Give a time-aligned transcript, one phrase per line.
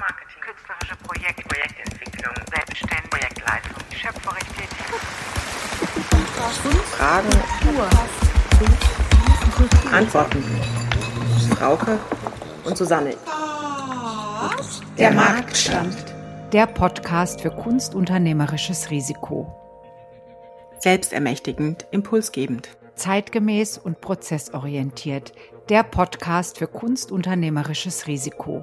[0.00, 4.86] Kulturmarketing, künstlerische Projekte, Projektentwicklung, Selbstständigkeit, Projektleitung, schöpferisch tätig.
[6.96, 7.28] Fragen,
[9.92, 10.42] Antworten.
[11.54, 11.98] Frauke
[12.64, 13.14] und Susanne.
[14.96, 16.14] Der Marktstand.
[16.52, 19.54] Der Podcast für kunstunternehmerisches Risiko.
[20.78, 22.70] Selbstermächtigend, impulsgebend.
[22.94, 25.32] Zeitgemäß und prozessorientiert.
[25.68, 28.62] Der Podcast für kunstunternehmerisches Risiko.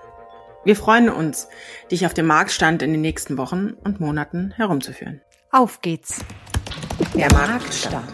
[0.63, 1.47] Wir freuen uns,
[1.89, 5.19] dich auf dem Marktstand in den nächsten Wochen und Monaten herumzuführen.
[5.51, 6.19] Auf geht's!
[7.15, 8.05] Der Marktstand.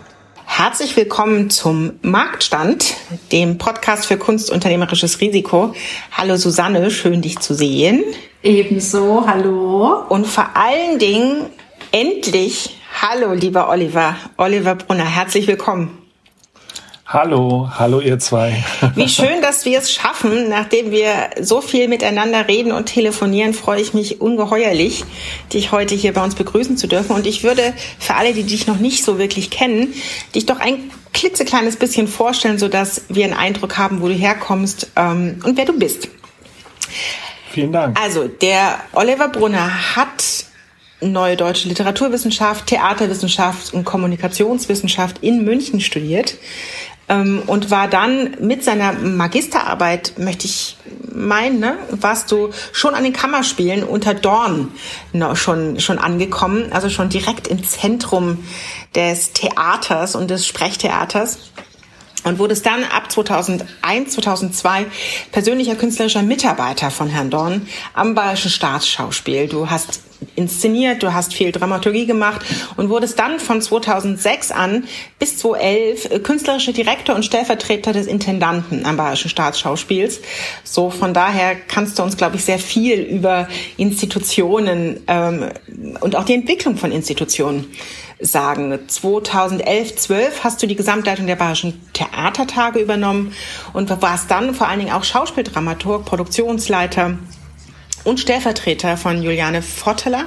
[0.45, 2.95] Herzlich willkommen zum Marktstand,
[3.33, 5.73] dem Podcast für kunstunternehmerisches Risiko.
[6.13, 8.05] Hallo Susanne, schön dich zu sehen.
[8.43, 10.05] Ebenso, hallo.
[10.07, 11.47] Und vor allen Dingen
[11.91, 16.06] endlich, hallo lieber Oliver, Oliver Brunner, herzlich willkommen.
[17.09, 18.65] Hallo, hallo ihr zwei.
[18.95, 20.49] Wie schön, dass wir es schaffen.
[20.49, 25.05] Nachdem wir so viel miteinander reden und telefonieren, freue ich mich ungeheuerlich,
[25.53, 27.15] dich heute hier bei uns begrüßen zu dürfen.
[27.15, 29.93] Und ich würde für alle, die dich noch nicht so wirklich kennen,
[30.35, 35.39] dich doch ein klitzekleines bisschen vorstellen, sodass wir einen Eindruck haben, wo du herkommst ähm,
[35.45, 36.09] und wer du bist.
[37.51, 37.97] Vielen Dank.
[37.97, 40.45] Also, der Oliver Brunner hat
[40.99, 46.37] Neue Deutsche Literaturwissenschaft, Theaterwissenschaft und Kommunikationswissenschaft in München studiert
[47.09, 50.77] und war dann mit seiner Magisterarbeit, möchte ich
[51.13, 54.71] meinen, ne, warst du schon an den Kammerspielen unter Dorn
[55.33, 58.43] schon, schon angekommen, also schon direkt im Zentrum
[58.93, 61.39] des Theaters und des Sprechtheaters
[62.23, 64.85] und wurdest dann ab 2001, 2002
[65.31, 69.47] persönlicher künstlerischer Mitarbeiter von Herrn Dorn am Bayerischen Staatsschauspiel.
[69.47, 70.01] Du hast
[70.35, 72.41] inszeniert, du hast viel Dramaturgie gemacht
[72.75, 74.85] und wurdest dann von 2006 an
[75.19, 80.21] bis 2011 künstlerischer Direktor und Stellvertreter des Intendanten am Bayerischen Staatsschauspiels.
[80.63, 85.49] So von daher kannst du uns, glaube ich, sehr viel über Institutionen ähm,
[86.01, 87.67] und auch die Entwicklung von Institutionen
[88.19, 88.77] sagen.
[88.87, 93.33] 2011, 12 hast du die Gesamtleitung der Bayerischen Theatertage übernommen
[93.73, 97.17] und warst dann vor allen Dingen auch Schauspieldramaturg, Produktionsleiter
[98.03, 100.25] und Stellvertreter von Juliane Votteler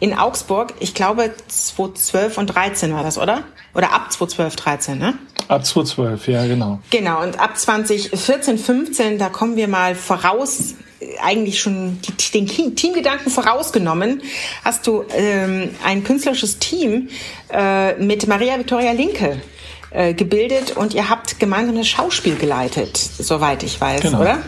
[0.00, 0.74] in Augsburg.
[0.80, 3.44] Ich glaube 2012 und 13 war das, oder?
[3.74, 5.14] Oder ab 2012, 13, ne?
[5.48, 6.80] Ab 2012, ja, genau.
[6.90, 10.74] Genau, und ab 2014, 15, da kommen wir mal voraus,
[11.22, 14.22] eigentlich schon die, den Teamgedanken vorausgenommen,
[14.64, 17.08] hast du ähm, ein künstlerisches Team
[17.52, 19.40] äh, mit Maria Victoria Linke
[19.90, 24.20] äh, gebildet und ihr habt gemeinsam das Schauspiel geleitet, soweit ich weiß, Genau.
[24.20, 24.38] oder?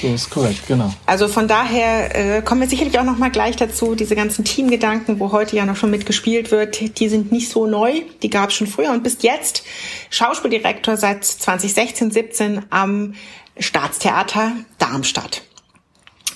[0.00, 0.92] So ist korrekt, genau.
[1.06, 3.94] Also von daher äh, kommen wir sicherlich auch noch mal gleich dazu.
[3.94, 8.00] Diese ganzen Teamgedanken, wo heute ja noch schon mitgespielt wird, die sind nicht so neu.
[8.22, 9.62] Die gab es schon früher und bist jetzt
[10.10, 13.14] Schauspieldirektor seit 2016, 17 am
[13.58, 15.42] Staatstheater Darmstadt.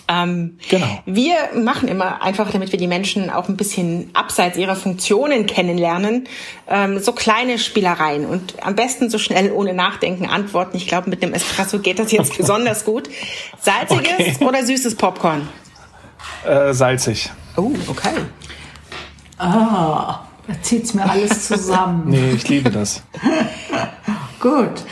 [0.09, 1.01] Ähm, Genau.
[1.05, 6.29] Wir machen immer einfach, damit wir die Menschen auch ein bisschen abseits ihrer Funktionen kennenlernen,
[6.69, 10.77] ähm, so kleine Spielereien und am besten so schnell ohne Nachdenken antworten.
[10.77, 13.09] Ich glaube, mit einem Espresso geht das jetzt besonders gut.
[13.61, 14.37] Salziges Okay.
[14.45, 15.49] oder süßes Popcorn?
[16.47, 17.31] Äh, salzig.
[17.57, 18.11] Oh, okay.
[19.39, 22.05] Ah, da zieht's mir alles zusammen.
[22.11, 23.03] Nee, ich liebe das.
[24.41, 24.85] Gut.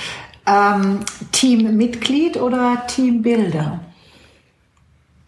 [0.46, 1.00] Ähm,
[1.32, 3.80] Teammitglied oder Teambilder?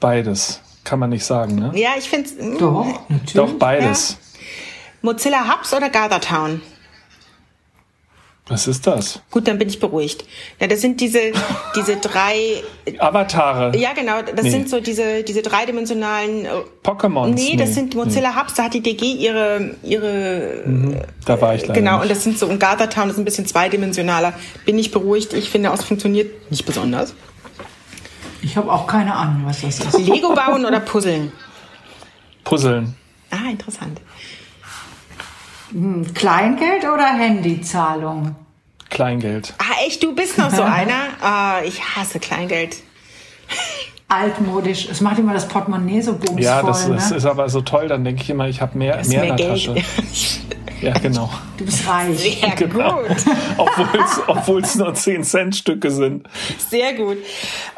[0.01, 0.61] Beides.
[0.85, 1.73] Kann man nicht sagen, ne?
[1.75, 3.33] Ja, ich finde Doch, natürlich.
[3.35, 4.17] Doch, beides.
[5.03, 6.61] Mozilla Hubs oder Gathertown?
[8.49, 9.21] Was ist das?
[9.33, 10.25] Gut, dann bin ich beruhigt.
[10.61, 11.19] Ja, das sind diese,
[11.75, 12.63] diese drei,
[13.01, 13.77] Avatare.
[13.77, 14.51] ja genau, das Nee.
[14.51, 16.49] sind so diese, diese dreidimensionalen, äh,
[16.85, 17.35] Pokémons.
[17.35, 21.75] nee, das sind Mozilla Hubs, da hat die DG ihre, ihre, Da war ich leider
[21.75, 22.13] genau, und nicht.
[22.13, 24.33] das sind so, und Gather Town ist ein bisschen zweidimensionaler.
[24.65, 27.15] Bin ich beruhigt, ich finde, es funktioniert nicht besonders.
[28.47, 29.99] Ich habe auch keine Ahnung, was das ist.
[29.99, 31.33] Lego bauen oder puzzeln?
[32.45, 32.95] Puzzeln.
[33.33, 34.01] Ah, interessant.
[36.15, 38.37] Kleingeld oder Handyzahlung?
[38.89, 39.53] Kleingeld.
[39.59, 41.09] Ah, echt, du bist noch so einer?
[41.21, 42.77] Ah, ich hasse Kleingeld.
[44.09, 44.89] Altmodisch.
[44.91, 46.41] Es macht immer das Portemonnaie so bumsvoll.
[46.43, 47.17] Ja, das, das ne?
[47.17, 47.89] ist aber so toll.
[47.89, 49.67] Dann denke ich immer, ich habe mehr, Das mehr, mehr in der Geld.
[49.67, 49.75] Tasche.
[50.83, 51.31] Ja, genau.
[51.57, 52.19] Du bist reich.
[52.19, 52.97] Sehr Genau.
[52.99, 53.17] gut.
[54.27, 56.29] Obwohl es nur 10 Cent Stücke sind.
[56.69, 57.17] Sehr gut.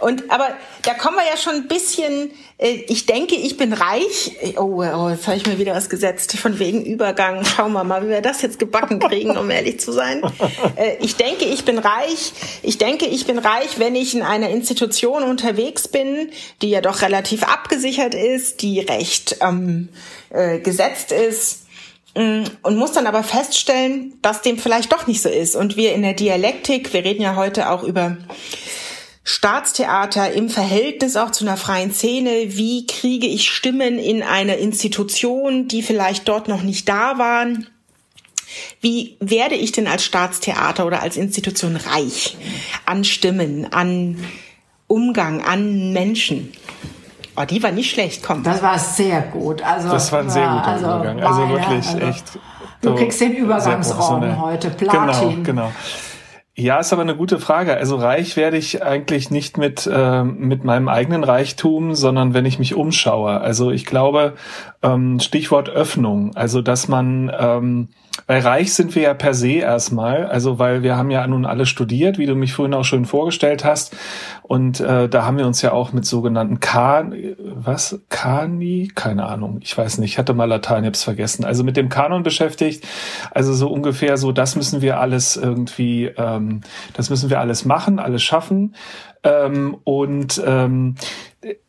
[0.00, 0.48] Und aber
[0.82, 2.32] da kommen wir ja schon ein bisschen.
[2.58, 4.32] äh, Ich denke, ich bin reich.
[4.56, 7.44] Oh, oh jetzt habe ich mir wieder was gesetzt von wegen Übergang.
[7.44, 10.20] Schauen wir mal, wie wir das jetzt gebacken kriegen, um ehrlich zu sein.
[10.74, 12.32] Äh, Ich denke, ich bin reich.
[12.64, 16.17] Ich denke, ich bin reich, wenn ich in einer Institution unterwegs bin,
[16.62, 19.88] die ja doch relativ abgesichert ist, die recht ähm,
[20.30, 21.64] äh, gesetzt ist
[22.14, 25.54] und muss dann aber feststellen, dass dem vielleicht doch nicht so ist.
[25.54, 28.16] Und wir in der Dialektik, wir reden ja heute auch über
[29.22, 32.56] Staatstheater im Verhältnis auch zu einer freien Szene.
[32.56, 37.68] Wie kriege ich Stimmen in eine Institution, die vielleicht dort noch nicht da waren?
[38.80, 42.36] Wie werde ich denn als Staatstheater oder als Institution reich
[42.86, 44.16] an Stimmen, an
[44.88, 46.52] Umgang, an Menschen?
[47.36, 48.42] Oh, die war nicht schlecht, komm.
[48.42, 49.62] Das war sehr gut.
[49.62, 51.20] Also, Das war ein sehr guter also Übergang.
[51.22, 52.38] Also beide, wirklich also echt.
[52.80, 54.70] Du so kriegst den Übergangsraum heute.
[54.70, 55.44] Platin.
[55.44, 55.72] Genau, genau.
[56.60, 57.76] Ja, ist aber eine gute Frage.
[57.76, 62.58] Also reich werde ich eigentlich nicht mit, ähm, mit meinem eigenen Reichtum, sondern wenn ich
[62.58, 63.40] mich umschaue.
[63.40, 64.34] Also ich glaube,
[64.82, 66.34] ähm, Stichwort Öffnung.
[66.36, 67.88] Also dass man, ähm,
[68.26, 70.26] weil reich sind wir ja per se erstmal.
[70.26, 73.64] Also weil wir haben ja nun alle studiert, wie du mich vorhin auch schon vorgestellt
[73.64, 73.96] hast.
[74.42, 78.00] Und äh, da haben wir uns ja auch mit sogenannten Kan, was?
[78.08, 78.90] Kani?
[78.94, 79.58] Keine Ahnung.
[79.62, 80.12] Ich weiß nicht.
[80.12, 81.44] Ich hatte mal Latein, hab's vergessen.
[81.44, 82.86] Also mit dem Kanon beschäftigt.
[83.30, 86.62] Also so ungefähr so, das müssen wir alles irgendwie, ähm,
[86.94, 88.74] das müssen wir alles machen, alles schaffen.
[89.24, 90.94] Ähm, und ähm,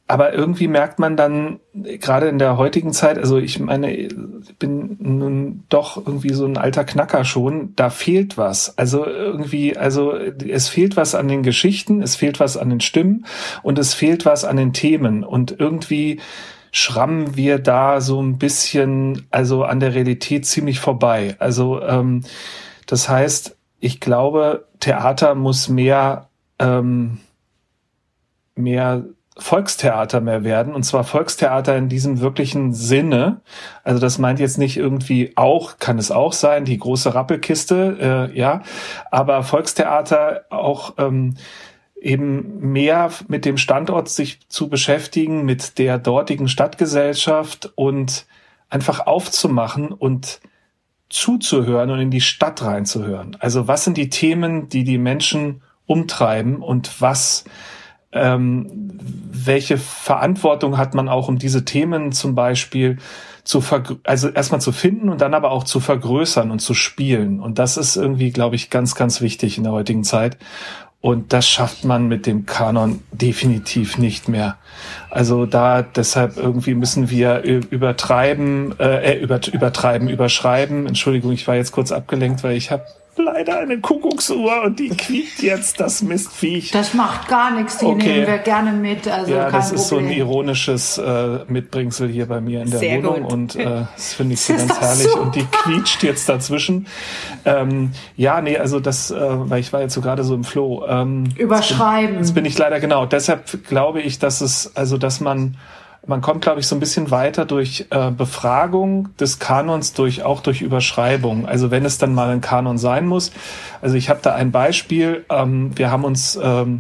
[0.10, 4.12] aber irgendwie merkt man dann, gerade in der heutigen Zeit, also ich meine, ich
[4.58, 8.76] bin nun doch irgendwie so ein alter Knacker schon, da fehlt was.
[8.76, 13.28] Also irgendwie, also es fehlt was an den Geschichten, es fehlt was an den Stimmen
[13.62, 15.24] und es fehlt was an den Themen.
[15.24, 16.20] Und irgendwie
[16.72, 21.36] schrammen wir da so ein bisschen, also an der Realität ziemlich vorbei.
[21.38, 22.24] Also ähm,
[22.88, 27.20] das heißt, ich glaube, Theater muss mehr ähm,
[28.56, 29.06] mehr
[29.42, 33.42] Volkstheater mehr werden, und zwar Volkstheater in diesem wirklichen Sinne.
[33.84, 38.38] Also das meint jetzt nicht irgendwie auch, kann es auch sein, die große Rappelkiste, äh,
[38.38, 38.62] ja,
[39.12, 41.36] aber Volkstheater auch ähm,
[42.02, 48.26] eben mehr mit dem Standort sich zu beschäftigen, mit der dortigen Stadtgesellschaft und
[48.70, 50.40] einfach aufzumachen und
[51.10, 53.36] zuzuhören und in die Stadt reinzuhören.
[53.40, 57.46] Also was sind die Themen, die die Menschen umtreiben und was
[58.12, 58.68] ähm,
[59.32, 62.98] welche Verantwortung hat man auch, um diese Themen zum Beispiel
[63.44, 67.40] zu vergr- also erstmal zu finden und dann aber auch zu vergrößern und zu spielen.
[67.40, 70.38] Und das ist irgendwie, glaube ich, ganz, ganz wichtig in der heutigen Zeit.
[71.02, 74.58] Und das schafft man mit dem Kanon definitiv nicht mehr.
[75.10, 80.88] Also da deshalb irgendwie müssen wir übertreiben, äh, äh, über, übertreiben, überschreiben.
[80.88, 82.84] Entschuldigung, ich war jetzt kurz abgelenkt, weil ich habe
[83.20, 86.72] leider eine Kuckucksuhr und die quiekt jetzt das Mistviech.
[86.72, 88.08] Das macht gar nichts, die Okay.
[88.14, 89.08] nehmen wir gerne mit.
[89.08, 90.20] Also Ja, kein das ist so ein Problem.
[90.20, 93.34] ironisches äh, Mitbringsel hier bei mir in der Sehr Wohnung gut.
[93.34, 93.64] und äh,
[93.96, 95.20] das finde ich so ganz herrlich so?
[95.20, 96.88] und die quietscht jetzt dazwischen.
[97.46, 100.86] Ähm, ja, nee, also das, äh, weil ich war jetzt so gerade so im Flow.
[100.88, 102.18] Ähm, Überschreiben.
[102.18, 103.06] Jetzt bin ich leider genau.
[103.06, 105.58] Deshalb glaube ich, dass es, also dass man,
[106.10, 110.42] man kommt, glaube ich, so ein bisschen weiter durch äh, Befragung des Kanons, durch auch
[110.42, 111.48] durch Überschreibung.
[111.48, 113.32] Also wenn es dann mal ein Kanon sein muss.
[113.82, 115.24] Also ich habe da ein Beispiel.
[115.30, 116.80] Ähm, wir haben uns, ähm,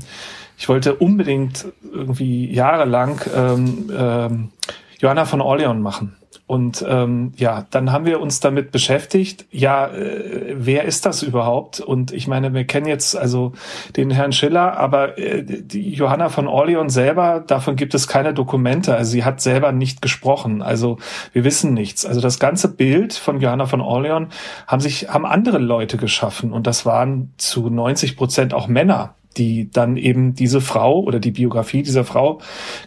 [0.58, 4.50] ich wollte unbedingt irgendwie jahrelang ähm, ähm,
[4.98, 6.19] Johanna von Orleans machen.
[6.50, 9.46] Und ähm, ja, dann haben wir uns damit beschäftigt.
[9.52, 11.80] Ja, äh, wer ist das überhaupt?
[11.80, 13.54] Und ich meine, wir kennen jetzt also
[13.96, 18.96] den Herrn Schiller, aber äh, die Johanna von Orleans selber, davon gibt es keine Dokumente.
[18.96, 20.64] Also sie hat selber nicht gesprochen.
[20.64, 20.98] Also
[21.34, 22.04] wir wissen nichts.
[22.04, 24.34] Also das ganze Bild von Johanna von Orleans
[24.66, 29.70] haben sich haben andere Leute geschaffen und das waren zu 90 Prozent auch Männer die
[29.70, 32.40] dann eben diese Frau oder die Biografie dieser Frau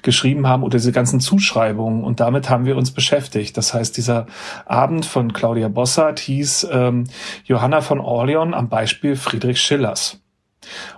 [0.02, 2.04] geschrieben haben oder diese ganzen Zuschreibungen.
[2.04, 3.56] Und damit haben wir uns beschäftigt.
[3.56, 4.26] Das heißt, dieser
[4.66, 7.04] Abend von Claudia Bossart hieß ähm,
[7.44, 10.20] Johanna von Orleans am Beispiel Friedrich Schillers.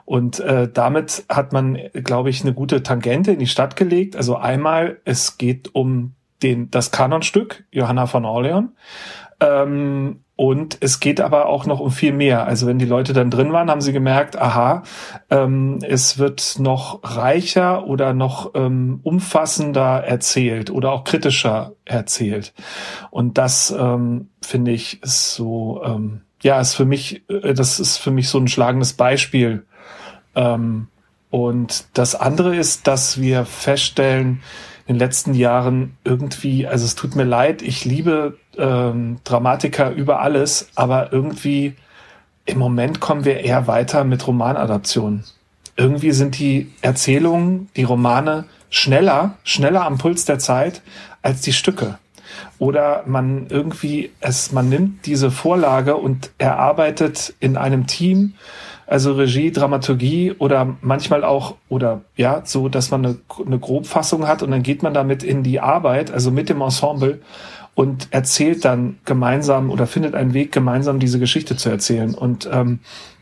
[0.05, 4.17] Und äh, damit hat man, glaube ich, eine gute Tangente in die Stadt gelegt.
[4.17, 8.71] Also einmal, es geht um den, das Kanonstück Johanna von Orleans.
[9.41, 12.47] Ähm, und es geht aber auch noch um viel mehr.
[12.47, 14.83] Also wenn die Leute dann drin waren, haben sie gemerkt, aha,
[15.31, 22.53] ähm, es wird noch reicher oder noch ähm, umfassender erzählt oder auch kritischer erzählt.
[23.11, 27.99] Und das ähm, finde ich ist so, ähm, ja, ist für mich, äh, das ist
[27.99, 29.65] für mich so ein schlagendes Beispiel.
[30.35, 30.89] Ähm,
[31.31, 34.43] und das andere ist, dass wir feststellen,
[34.87, 40.21] in den letzten Jahren irgendwie, also es tut mir leid, ich liebe ähm, Dramatiker über
[40.21, 41.75] alles, aber irgendwie
[42.47, 45.25] im Moment kommen wir eher weiter mit Romanadaptionen.
[45.77, 50.83] Irgendwie sind die Erzählungen, die Romane schneller, schneller am Puls der Zeit
[51.23, 51.99] als die Stücke.
[52.59, 58.35] Oder man irgendwie es, man nimmt diese Vorlage und erarbeitet in einem Team
[58.87, 64.43] also Regie, Dramaturgie oder manchmal auch, oder ja, so, dass man eine, eine Grobfassung hat
[64.43, 67.21] und dann geht man damit in die Arbeit, also mit dem Ensemble
[67.75, 72.15] und erzählt dann gemeinsam oder findet einen Weg, gemeinsam diese Geschichte zu erzählen.
[72.15, 72.81] Und ähm,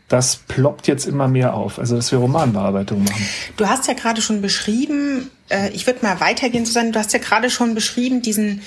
[0.09, 3.27] das ploppt jetzt immer mehr auf, also dass wir Romanbearbeitung machen.
[3.57, 7.19] Du hast ja gerade schon beschrieben, äh, ich würde mal weitergehen, Susanne, du hast ja
[7.19, 8.61] gerade schon beschrieben, diesen,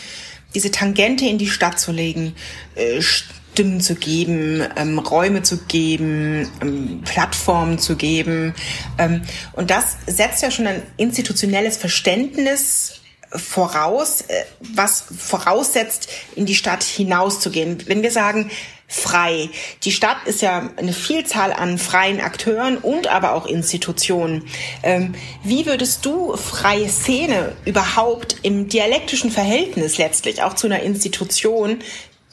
[0.54, 2.34] diese Tangente in die Stadt zu legen.
[2.74, 8.54] Äh, Stimmen zu geben, ähm, Räume zu geben, ähm, Plattformen zu geben.
[8.98, 13.00] Ähm, und das setzt ja schon ein institutionelles Verständnis
[13.38, 17.86] voraus, äh, was voraussetzt, in die Stadt hinauszugehen.
[17.86, 18.50] Wenn wir sagen,
[18.88, 19.50] frei.
[19.82, 24.44] Die Stadt ist ja eine Vielzahl an freien Akteuren und aber auch Institutionen.
[24.82, 31.80] Ähm, wie würdest du freie Szene überhaupt im dialektischen Verhältnis letztlich auch zu einer Institution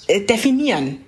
[0.07, 1.02] äh, definieren?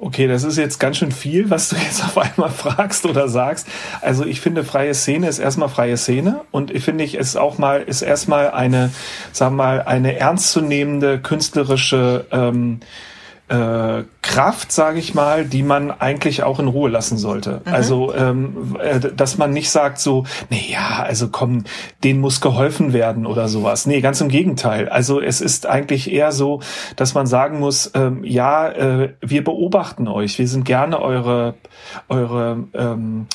[0.00, 3.66] Okay, das ist jetzt ganz schön viel, was du jetzt auf einmal fragst oder sagst.
[4.00, 7.58] Also ich finde, freie Szene ist erstmal freie Szene und ich finde, ich ist auch
[7.58, 8.92] mal, ist erstmal eine,
[9.32, 12.78] sagen wir mal, eine ernstzunehmende künstlerische ähm,
[13.48, 17.62] äh, Kraft, sage ich mal, die man eigentlich auch in Ruhe lassen sollte.
[17.64, 17.72] Mhm.
[17.72, 21.64] Also, ähm, äh, dass man nicht sagt so, nee, ja, also komm,
[22.04, 23.86] denen muss geholfen werden oder sowas.
[23.86, 24.88] Nee, ganz im Gegenteil.
[24.88, 26.60] Also es ist eigentlich eher so,
[26.96, 31.54] dass man sagen muss, ähm, ja, äh, wir beobachten euch, wir sind gerne eure,
[32.08, 33.26] eure ähm,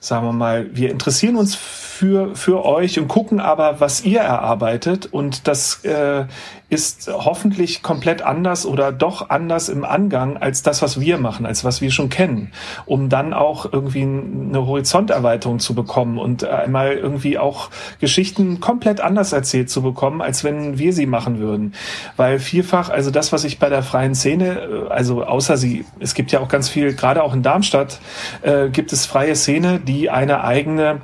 [0.00, 5.06] sagen wir mal, wir interessieren uns für, für euch und gucken aber, was ihr erarbeitet.
[5.06, 6.26] Und das äh,
[6.70, 11.64] ist hoffentlich komplett anders oder doch anders im Angang als das, was wir machen, als
[11.64, 12.52] was wir schon kennen,
[12.84, 17.70] um dann auch irgendwie eine Horizonterweiterung zu bekommen und einmal irgendwie auch
[18.00, 21.72] Geschichten komplett anders erzählt zu bekommen, als wenn wir sie machen würden.
[22.16, 26.12] Weil vielfach, also das, was ich bei der freien Szene, äh, also außer sie, es
[26.12, 27.98] gibt ja auch ganz viel, gerade auch in Darmstadt,
[28.42, 31.00] äh, gibt es freie Szene, die eine eigene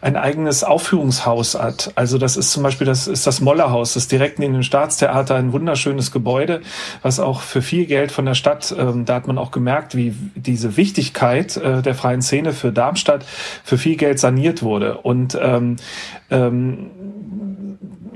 [0.00, 1.92] ein eigenes Aufführungshaus hat.
[1.94, 5.52] Also das ist zum Beispiel das ist das Mollerhaus, das direkt neben dem Staatstheater ein
[5.52, 6.60] wunderschönes Gebäude,
[7.02, 10.14] was auch für viel Geld von der Stadt, ähm, da hat man auch gemerkt, wie
[10.34, 13.24] diese Wichtigkeit äh, der freien Szene für Darmstadt
[13.64, 14.98] für viel Geld saniert wurde.
[14.98, 15.76] Und ähm,
[16.30, 16.90] ähm,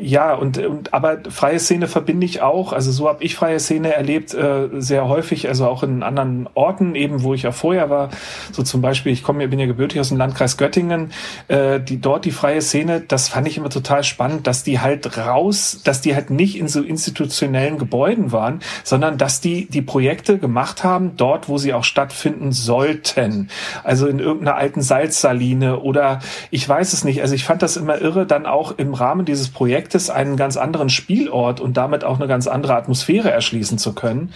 [0.00, 3.94] ja, und, und aber freie Szene verbinde ich auch, also so habe ich freie Szene
[3.94, 8.08] erlebt, äh, sehr häufig, also auch in anderen Orten, eben wo ich ja vorher war.
[8.52, 11.12] So zum Beispiel, ich komme, bin ja gebürtig aus dem Landkreis Göttingen,
[11.48, 15.18] äh, die dort die freie Szene, das fand ich immer total spannend, dass die halt
[15.18, 20.38] raus, dass die halt nicht in so institutionellen Gebäuden waren, sondern dass die die Projekte
[20.38, 23.48] gemacht haben, dort, wo sie auch stattfinden sollten.
[23.84, 27.20] Also in irgendeiner alten Salzsaline oder ich weiß es nicht.
[27.20, 30.56] Also ich fand das immer irre, dann auch im Rahmen dieses Projekts Projektes einen ganz
[30.56, 34.32] anderen Spielort und damit auch eine ganz andere Atmosphäre erschließen zu können.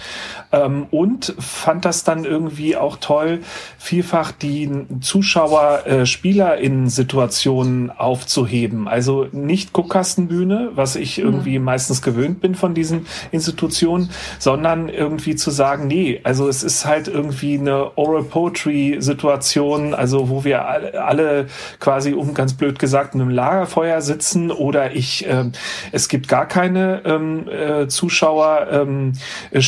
[0.50, 3.40] Ähm, und fand das dann irgendwie auch toll,
[3.78, 4.68] vielfach die
[5.00, 8.88] Zuschauer, äh, Spieler in Situationen aufzuheben.
[8.88, 11.64] Also nicht Guckkastenbühne, was ich irgendwie mhm.
[11.64, 17.06] meistens gewöhnt bin von diesen Institutionen, sondern irgendwie zu sagen, nee, also es ist halt
[17.06, 21.46] irgendwie eine Oral Poetry Situation, also wo wir alle, alle
[21.78, 25.52] quasi um ganz blöd gesagt in einem Lagerfeuer sitzen oder ich äh, ähm,
[25.92, 29.12] es gibt gar keine ähm, äh, Zuschauer ähm,
[29.50, 29.60] äh,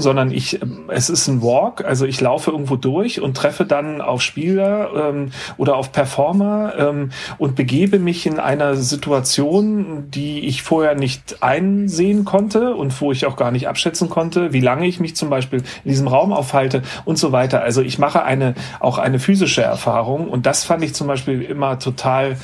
[0.00, 4.00] sondern ich ähm, es ist ein Walk, also ich laufe irgendwo durch und treffe dann
[4.00, 10.62] auf Spieler ähm, oder auf Performer ähm, und begebe mich in einer Situation, die ich
[10.62, 15.00] vorher nicht einsehen konnte und wo ich auch gar nicht abschätzen konnte, wie lange ich
[15.00, 17.62] mich zum Beispiel in diesem Raum aufhalte und so weiter.
[17.62, 21.78] Also ich mache eine auch eine physische Erfahrung und das fand ich zum Beispiel immer
[21.78, 22.36] total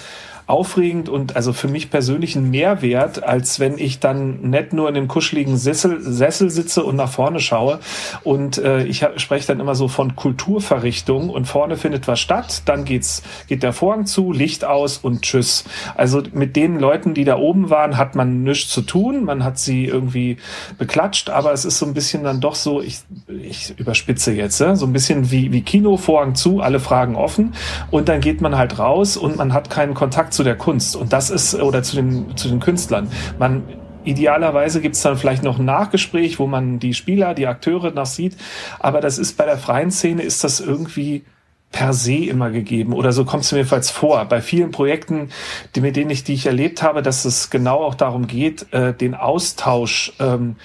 [0.47, 4.95] aufregend und also für mich persönlich ein Mehrwert, als wenn ich dann nett nur in
[4.95, 7.81] dem kuscheligen Sessel, Sessel sitze und nach vorne schaue.
[8.23, 12.85] Und äh, ich spreche dann immer so von Kulturverrichtung und vorne findet was statt, dann
[12.85, 15.65] geht's, geht der Vorhang zu, Licht aus und tschüss.
[15.97, 19.25] Also mit den Leuten, die da oben waren, hat man nichts zu tun.
[19.25, 20.37] Man hat sie irgendwie
[20.79, 24.87] beklatscht, aber es ist so ein bisschen dann doch so, ich, ich überspitze jetzt, so
[24.87, 27.55] ein bisschen wie, wie Kino, Vorhang zu, alle Fragen offen
[27.91, 30.97] und dann geht man halt raus und man hat keinen Kontakt zu der Kunst.
[30.97, 33.09] Und das ist, oder zu den, zu den Künstlern.
[33.39, 33.65] Man,
[34.05, 38.07] Idealerweise gibt es dann vielleicht noch ein Nachgespräch, wo man die Spieler, die Akteure noch
[38.07, 38.37] sieht.
[38.79, 41.25] Aber das ist bei der freien Szene ist das irgendwie
[41.73, 44.25] per se immer gegeben oder so kommt es mir jedenfalls vor.
[44.27, 45.31] Bei vielen Projekten,
[45.75, 48.95] die, mit denen ich, die ich erlebt habe, dass es genau auch darum geht, äh,
[48.95, 50.57] den Austausch, ähm,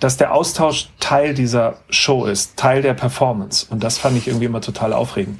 [0.00, 3.66] dass der Austausch Teil dieser Show ist, Teil der Performance.
[3.68, 5.38] Und das fand ich irgendwie immer total aufregend.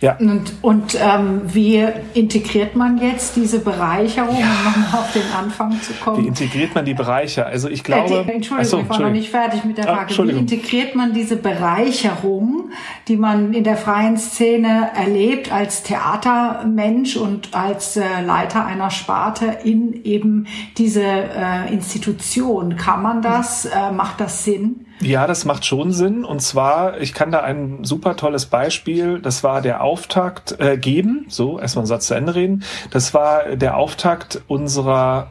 [0.00, 0.16] Ja.
[0.18, 4.46] Und, und ähm, wie integriert man jetzt diese Bereicherung, ja.
[4.46, 6.22] um nochmal auf den Anfang zu kommen?
[6.22, 7.46] Wie integriert man die Bereicher?
[7.46, 8.14] Also ich glaube.
[8.14, 10.14] Äh, die, Entschuldigung, so, ich war noch nicht fertig mit der ah, Frage.
[10.16, 12.70] Ah, wie integriert man diese Bereicherung,
[13.08, 19.58] die man in der freien Szene erlebt als Theatermensch und als äh, Leiter einer Sparte
[19.64, 22.76] in eben diese äh, Institution?
[22.76, 23.64] Kann man das?
[23.64, 24.86] Äh, macht das Sinn?
[25.00, 26.24] Ja, das macht schon Sinn.
[26.24, 31.26] Und zwar, ich kann da ein super tolles Beispiel, das war der Auftakt äh, geben.
[31.28, 32.64] So, erstmal einen Satz zu Ende reden.
[32.90, 35.28] Das war der Auftakt unserer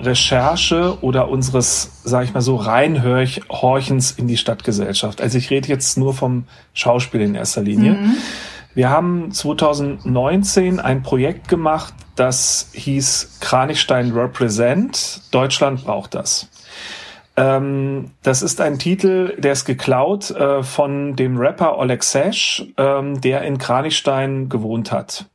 [0.00, 5.20] Recherche oder unseres, sage ich mal so, Reinhorchens in die Stadtgesellschaft.
[5.20, 7.92] Also ich rede jetzt nur vom Schauspiel in erster Linie.
[7.92, 8.14] Mhm.
[8.74, 15.22] Wir haben 2019 ein Projekt gemacht, das hieß Kranichstein Represent.
[15.32, 16.48] Deutschland braucht das.
[17.38, 23.20] Ähm, das ist ein Titel, der ist geklaut äh, von dem Rapper Oleg Sesh, ähm,
[23.20, 25.26] der in Kranichstein gewohnt hat.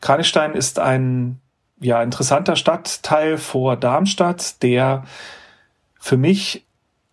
[0.00, 1.38] Kranichstein ist ein
[1.78, 5.04] ja interessanter Stadtteil vor Darmstadt, der
[5.98, 6.64] für mich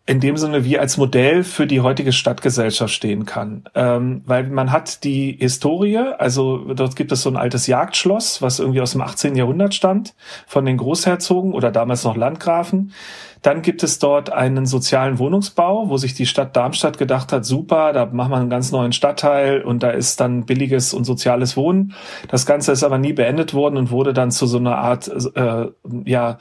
[0.07, 3.65] in dem Sinne wie als Modell für die heutige Stadtgesellschaft stehen kann.
[3.75, 8.59] Ähm, weil man hat die Historie, also dort gibt es so ein altes Jagdschloss, was
[8.59, 9.35] irgendwie aus dem 18.
[9.35, 10.15] Jahrhundert stammt,
[10.47, 12.93] von den Großherzogen oder damals noch Landgrafen.
[13.41, 17.91] Dann gibt es dort einen sozialen Wohnungsbau, wo sich die Stadt Darmstadt gedacht hat, super,
[17.91, 21.93] da machen wir einen ganz neuen Stadtteil und da ist dann billiges und soziales Wohnen.
[22.29, 25.65] Das Ganze ist aber nie beendet worden und wurde dann zu so einer Art, äh,
[26.05, 26.37] ja,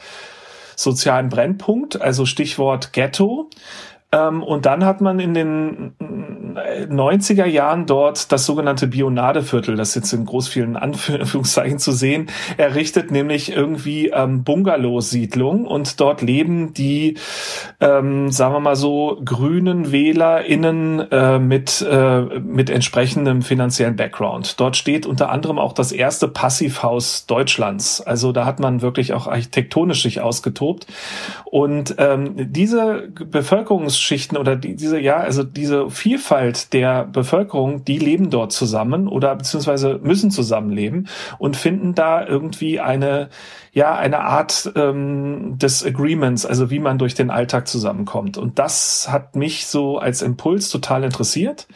[0.77, 3.51] sozialen Brennpunkt, also Stichwort Ghetto.
[4.13, 10.13] Ähm, und dann hat man in den 90er Jahren dort das sogenannte Bionadeviertel, das jetzt
[10.13, 17.17] in groß vielen Anführungszeichen zu sehen, errichtet, nämlich irgendwie ähm, Bungalow-Siedlung und dort leben die,
[17.81, 24.59] ähm, sagen wir mal so, grünen WählerInnen äh, mit, äh, mit entsprechendem finanziellen Background.
[24.59, 28.01] Dort steht unter anderem auch das erste Passivhaus Deutschlands.
[28.01, 30.87] Also da hat man wirklich auch architektonisch sich ausgetobt.
[31.45, 38.31] Und ähm, diese Bevölkerungsschichten oder die, diese, ja, also diese Vielfalt der Bevölkerung, die leben
[38.31, 43.29] dort zusammen oder beziehungsweise müssen zusammenleben und finden da irgendwie eine,
[43.77, 48.39] ja, eine Art ähm, des Agreements, also wie man durch den Alltag zusammenkommt.
[48.39, 51.69] Und das hat mich so als Impuls total interessiert.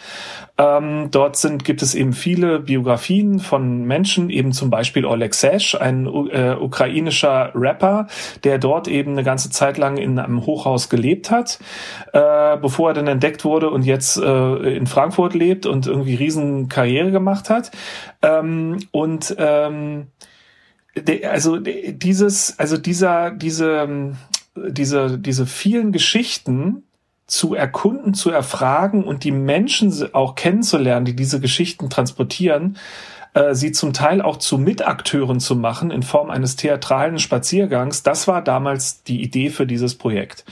[0.57, 5.75] Ähm, dort sind, gibt es eben viele Biografien von Menschen, eben zum Beispiel Oleg Sesh,
[5.75, 8.07] ein äh, ukrainischer Rapper,
[8.45, 11.59] der dort eben eine ganze Zeit lang in einem Hochhaus gelebt hat,
[12.15, 16.71] äh, bevor er dann entdeckt wurde und jetzt äh, in Frankfurt lebt und irgendwie riesen
[16.71, 17.71] Karriere gemacht hat.
[18.23, 20.07] Ähm, und ähm,
[21.25, 24.17] also dieses, also dieser, diese,
[24.57, 26.85] diese, diese vielen Geschichten
[27.27, 32.77] zu erkunden, zu erfragen und die Menschen auch kennenzulernen, die diese Geschichten transportieren,
[33.35, 38.27] äh, sie zum Teil auch zu Mitakteuren zu machen in Form eines theatralen Spaziergangs, das
[38.27, 40.45] war damals die Idee für dieses Projekt.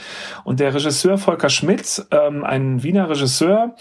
[0.44, 3.74] Und der Regisseur Volker Schmidt, ähm, ein Wiener Regisseur,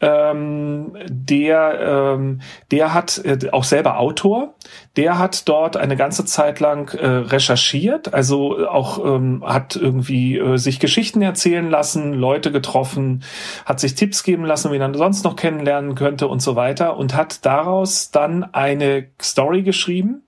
[0.00, 4.54] ähm, der, ähm, der hat äh, auch selber Autor,
[4.96, 10.56] der hat dort eine ganze Zeit lang äh, recherchiert, also auch ähm, hat irgendwie äh,
[10.56, 13.22] sich Geschichten erzählen lassen, Leute getroffen,
[13.64, 17.14] hat sich Tipps geben lassen, wie man sonst noch kennenlernen könnte und so weiter und
[17.14, 20.22] hat daraus dann eine Story geschrieben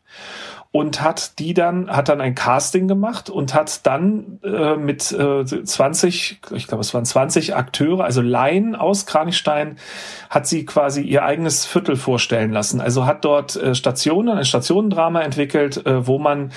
[0.72, 5.44] und hat die dann, hat dann ein Casting gemacht und hat dann äh, mit äh,
[5.44, 9.76] 20, ich glaube es waren 20 Akteure, also Laien aus Kranichstein,
[10.30, 12.80] hat sie quasi ihr eigenes Viertel vorstellen lassen.
[12.80, 16.52] Also hat dort äh, Stationen, ein Stationendrama entwickelt, äh, wo man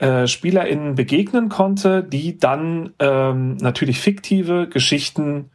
[0.00, 5.50] äh, SpielerInnen begegnen konnte, die dann ähm, natürlich fiktive Geschichten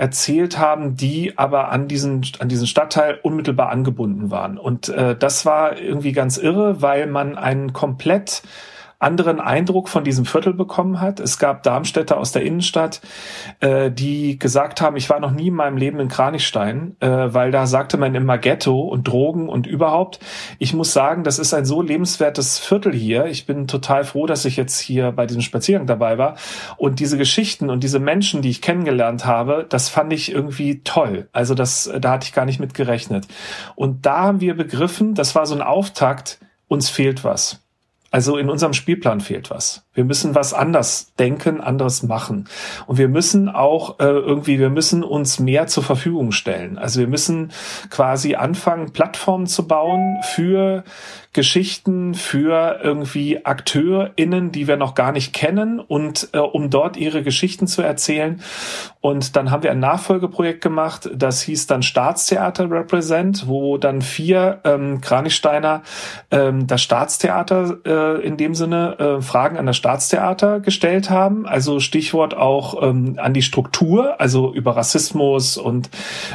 [0.00, 4.56] erzählt haben, die aber an diesen, an diesen Stadtteil unmittelbar angebunden waren.
[4.56, 8.42] Und äh, das war irgendwie ganz irre, weil man einen komplett
[9.00, 11.20] anderen Eindruck von diesem Viertel bekommen hat.
[11.20, 13.00] Es gab Darmstädter aus der Innenstadt,
[13.60, 17.50] äh, die gesagt haben, ich war noch nie in meinem Leben in Kranichstein, äh, weil
[17.50, 20.20] da sagte man immer Ghetto und Drogen und überhaupt.
[20.58, 23.24] Ich muss sagen, das ist ein so lebenswertes Viertel hier.
[23.24, 26.36] Ich bin total froh, dass ich jetzt hier bei diesem Spaziergang dabei war.
[26.76, 31.30] Und diese Geschichten und diese Menschen, die ich kennengelernt habe, das fand ich irgendwie toll.
[31.32, 33.26] Also das, da hatte ich gar nicht mit gerechnet.
[33.76, 37.62] Und da haben wir begriffen, das war so ein Auftakt, uns fehlt was.
[38.10, 39.86] Also in unserem Spielplan fehlt was.
[40.00, 42.48] Wir müssen was anders denken, anderes machen.
[42.86, 46.78] Und wir müssen auch äh, irgendwie, wir müssen uns mehr zur Verfügung stellen.
[46.78, 47.52] Also wir müssen
[47.90, 50.84] quasi anfangen, Plattformen zu bauen für
[51.32, 57.22] Geschichten, für irgendwie AkteurInnen, die wir noch gar nicht kennen und äh, um dort ihre
[57.22, 58.42] Geschichten zu erzählen.
[59.00, 64.60] Und dann haben wir ein Nachfolgeprojekt gemacht, das hieß dann Staatstheater Represent, wo dann vier
[64.64, 65.82] ähm, Kranichsteiner
[66.32, 69.89] ähm, das Staatstheater äh, in dem Sinne äh, Fragen an das Staatstheater
[70.60, 71.46] gestellt haben.
[71.46, 75.90] Also Stichwort auch ähm, an die Struktur, also über Rassismus und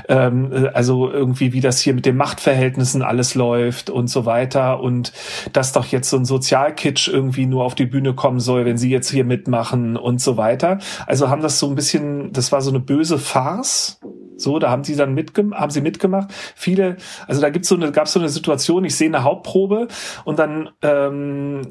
[0.10, 4.80] ähm, äh, also irgendwie, wie das hier mit den Machtverhältnissen alles läuft und so weiter
[4.80, 5.14] und
[5.54, 8.90] dass doch jetzt so ein Sozialkitsch irgendwie nur auf die Bühne kommen soll, wenn sie
[8.90, 10.80] jetzt hier mitmachen und so weiter.
[11.08, 14.00] Also haben das so ein bisschen, das war so eine böse Farce.
[14.38, 16.34] So, da haben sie dann mitgemacht, haben sie mitgemacht.
[16.56, 19.88] Viele, also da gibt's so eine, gab's so eine Situation, ich sehe eine Hauptprobe
[20.26, 21.62] und dann ähm,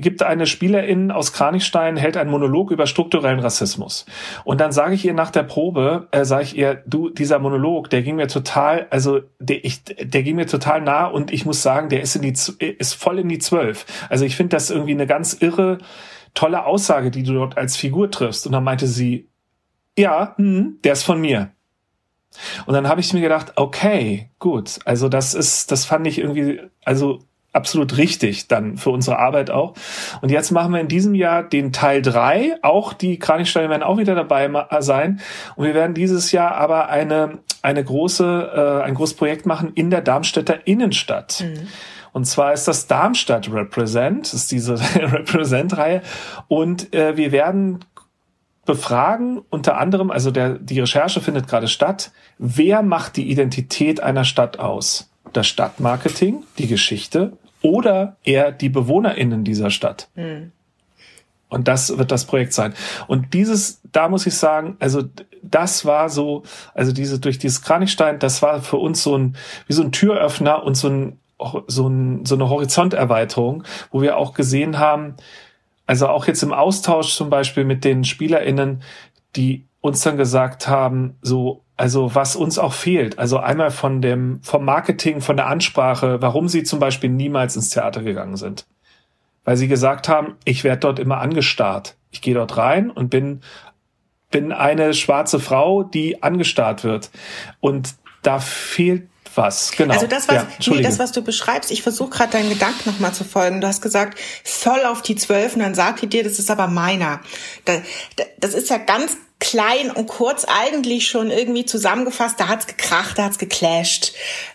[0.00, 4.06] gibt eine Spielerin aus Kranichstein, hält einen Monolog über strukturellen Rassismus.
[4.44, 7.90] Und dann sage ich ihr nach der Probe, äh, sage ich ihr, du, dieser Monolog,
[7.90, 11.62] der ging mir total, also der, ich, der ging mir total nah und ich muss
[11.62, 12.32] sagen, der ist in die
[12.78, 13.86] ist voll in die Zwölf.
[14.08, 15.78] Also ich finde das irgendwie eine ganz irre,
[16.34, 18.46] tolle Aussage, die du dort als Figur triffst.
[18.46, 19.28] Und dann meinte sie,
[19.98, 21.50] ja, hm, der ist von mir.
[22.66, 26.60] Und dann habe ich mir gedacht, okay, gut, also das ist, das fand ich irgendwie,
[26.84, 27.20] also
[27.52, 29.74] absolut richtig dann für unsere Arbeit auch.
[30.20, 32.56] Und jetzt machen wir in diesem Jahr den Teil drei.
[32.62, 35.20] Auch die Kranichsteine werden auch wieder dabei sein.
[35.56, 39.90] Und wir werden dieses Jahr aber eine, eine große, äh, ein großes Projekt machen in
[39.90, 41.44] der Darmstädter Innenstadt.
[41.46, 41.68] Mhm.
[42.12, 46.02] Und zwar ist das Darmstadt Represent, das ist diese Represent-Reihe.
[46.48, 47.84] Und äh, wir werden
[48.64, 54.24] befragen unter anderem, also der, die Recherche findet gerade statt, wer macht die Identität einer
[54.24, 55.10] Stadt aus?
[55.32, 60.08] Das Stadtmarketing, die Geschichte oder eher die BewohnerInnen dieser Stadt?
[60.14, 60.52] Mhm.
[61.48, 62.72] Und das wird das Projekt sein.
[63.08, 65.02] Und dieses, da muss ich sagen, also
[65.42, 69.74] das war so, also diese durch dieses Kranichstein, das war für uns so ein wie
[69.74, 71.18] so ein Türöffner und so ein
[71.66, 75.16] so, ein, so eine Horizonterweiterung, wo wir auch gesehen haben,
[75.86, 78.82] also auch jetzt im Austausch zum Beispiel mit den SpielerInnen,
[79.34, 84.40] die uns dann gesagt haben, so, also was uns auch fehlt, also einmal von dem,
[84.42, 88.64] vom Marketing, von der Ansprache, warum sie zum Beispiel niemals ins Theater gegangen sind.
[89.44, 91.96] Weil sie gesagt haben, ich werde dort immer angestarrt.
[92.12, 93.40] Ich gehe dort rein und bin,
[94.30, 97.10] bin eine schwarze Frau, die angestarrt wird.
[97.60, 99.94] Und da fehlt was, genau.
[99.94, 103.12] Also das, was, ja, nee, das, was du beschreibst, ich versuche gerade deinen Gedanken nochmal
[103.12, 103.60] zu folgen.
[103.60, 106.66] Du hast gesagt, voll auf die zwölf und dann sagt die dir, das ist aber
[106.66, 107.20] meiner.
[108.38, 112.38] das ist ja ganz klein und kurz eigentlich schon irgendwie zusammengefasst.
[112.38, 114.12] Da hat's gekracht, da hat's geclasht.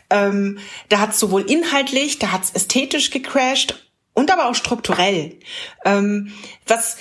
[0.09, 5.35] Ähm, da hat's sowohl inhaltlich, da hat's ästhetisch gecrashed und aber auch strukturell.
[5.85, 6.31] Ähm,
[6.65, 6.97] was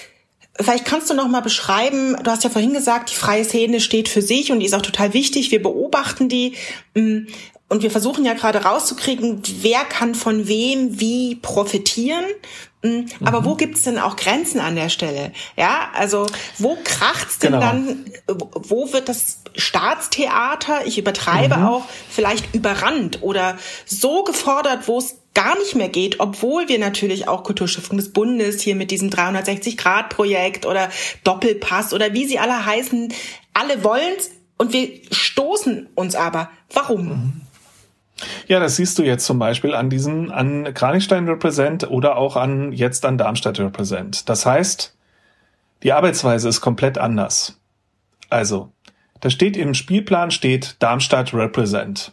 [0.58, 4.08] Vielleicht kannst du noch mal beschreiben, du hast ja vorhin gesagt, die freie Szene steht
[4.08, 5.50] für sich und die ist auch total wichtig.
[5.50, 6.54] Wir beobachten die.
[7.68, 12.24] Und wir versuchen ja gerade rauszukriegen, wer kann von wem wie profitieren.
[12.82, 13.44] Mm, aber mhm.
[13.44, 15.32] wo gibt's denn auch Grenzen an der Stelle?
[15.56, 16.26] Ja, also
[16.58, 17.64] wo kracht's denn genau.
[17.64, 18.04] dann?
[18.28, 21.66] Wo wird das Staatstheater, ich übertreibe mhm.
[21.66, 27.26] auch, vielleicht überrannt oder so gefordert, wo es gar nicht mehr geht, obwohl wir natürlich
[27.26, 30.88] auch Kulturstiftung des Bundes hier mit diesem 360-Grad-Projekt oder
[31.24, 33.12] Doppelpass oder wie sie alle heißen,
[33.52, 36.50] alle wollen's und wir stoßen uns aber.
[36.72, 37.08] Warum?
[37.08, 37.40] Mhm.
[38.46, 42.72] Ja, das siehst du jetzt zum Beispiel an diesen, an Kranichstein Represent oder auch an
[42.72, 44.28] jetzt an Darmstadt Represent.
[44.28, 44.96] Das heißt,
[45.82, 47.60] die Arbeitsweise ist komplett anders.
[48.30, 48.72] Also,
[49.20, 52.12] da steht im Spielplan steht Darmstadt Represent.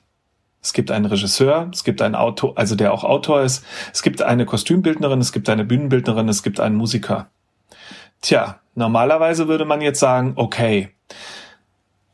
[0.61, 4.21] es gibt einen Regisseur, es gibt einen Autor, also der auch Autor ist, es gibt
[4.21, 7.29] eine Kostümbildnerin, es gibt eine Bühnenbildnerin, es gibt einen Musiker.
[8.21, 10.89] Tja, normalerweise würde man jetzt sagen, okay,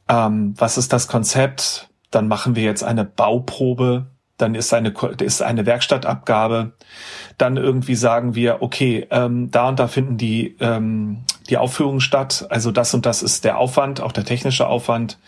[0.07, 1.88] ähm, was ist das Konzept?
[2.11, 6.71] Dann machen wir jetzt eine Bauprobe, dann ist eine, ist eine Werkstattabgabe,
[7.37, 12.47] dann irgendwie sagen wir, okay, ähm, da und da finden die, ähm, die Aufführungen statt,
[12.49, 15.19] also das und das ist der Aufwand, auch der technische Aufwand.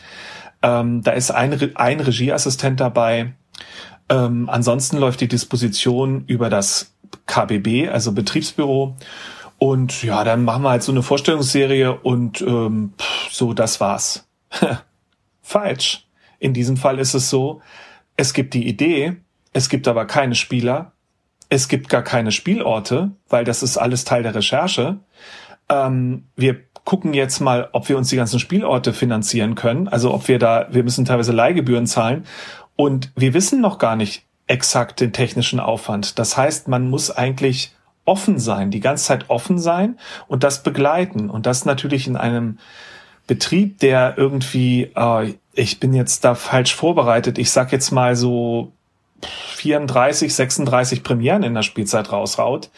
[0.61, 3.33] Ähm, da ist ein, ein Regieassistent dabei.
[4.09, 6.93] Ähm, ansonsten läuft die Disposition über das
[7.25, 8.95] KBB, also Betriebsbüro.
[9.57, 12.93] Und ja, dann machen wir halt so eine Vorstellungsserie und ähm,
[13.29, 14.27] so, das war's.
[15.41, 16.07] Falsch.
[16.41, 17.61] In diesem Fall ist es so,
[18.17, 19.17] es gibt die Idee,
[19.53, 20.91] es gibt aber keine Spieler,
[21.49, 24.97] es gibt gar keine Spielorte, weil das ist alles Teil der Recherche.
[25.69, 29.87] Ähm, wir gucken jetzt mal, ob wir uns die ganzen Spielorte finanzieren können.
[29.87, 32.25] Also ob wir da, wir müssen teilweise Leihgebühren zahlen.
[32.75, 36.17] Und wir wissen noch gar nicht exakt den technischen Aufwand.
[36.17, 37.75] Das heißt, man muss eigentlich
[38.05, 41.29] offen sein, die ganze Zeit offen sein und das begleiten.
[41.29, 42.57] Und das natürlich in einem
[43.27, 48.73] Betrieb, der irgendwie, äh, ich bin jetzt da falsch vorbereitet, ich sag jetzt mal so
[49.25, 52.71] 34, 36 Premieren in der Spielzeit raushaut,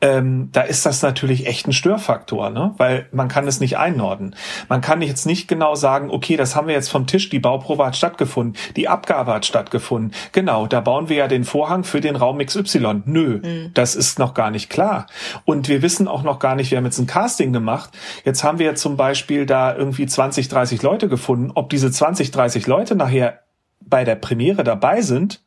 [0.00, 2.74] ähm, da ist das natürlich echt ein Störfaktor, ne?
[2.76, 4.36] weil man kann es nicht einordnen.
[4.68, 7.86] Man kann jetzt nicht genau sagen, okay, das haben wir jetzt vom Tisch, die Bauprobe
[7.86, 10.12] hat stattgefunden, die Abgabe hat stattgefunden.
[10.32, 13.02] Genau, da bauen wir ja den Vorhang für den Raum XY.
[13.06, 13.70] Nö, mhm.
[13.72, 15.06] das ist noch gar nicht klar.
[15.44, 17.90] Und wir wissen auch noch gar nicht, wir haben jetzt ein Casting gemacht.
[18.24, 21.52] Jetzt haben wir zum Beispiel da irgendwie 20, 30 Leute gefunden.
[21.54, 23.40] Ob diese 20, 30 Leute nachher
[23.80, 25.40] bei der Premiere dabei sind,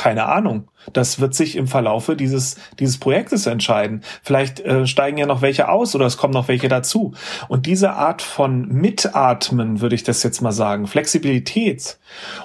[0.00, 0.70] keine Ahnung.
[0.94, 4.02] Das wird sich im Verlaufe dieses, dieses Projektes entscheiden.
[4.22, 7.12] Vielleicht äh, steigen ja noch welche aus oder es kommen noch welche dazu.
[7.48, 11.98] Und diese Art von Mitatmen, würde ich das jetzt mal sagen, Flexibilität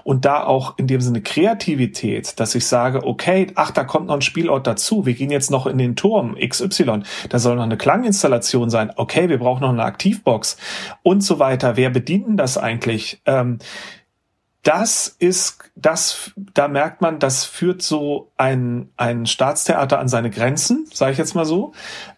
[0.03, 4.15] und da auch in dem Sinne Kreativität, dass ich sage, okay, ach, da kommt noch
[4.15, 5.05] ein Spielort dazu.
[5.05, 7.03] Wir gehen jetzt noch in den Turm XY.
[7.29, 8.91] Da soll noch eine Klanginstallation sein.
[8.97, 10.57] Okay, wir brauchen noch eine Aktivbox
[11.03, 11.77] und so weiter.
[11.77, 13.21] Wer bedient denn das eigentlich?
[13.25, 13.59] Ähm,
[14.65, 20.87] das ist, das, da merkt man, das führt so ein, ein Staatstheater an seine Grenzen,
[20.91, 21.73] sage ich jetzt mal so.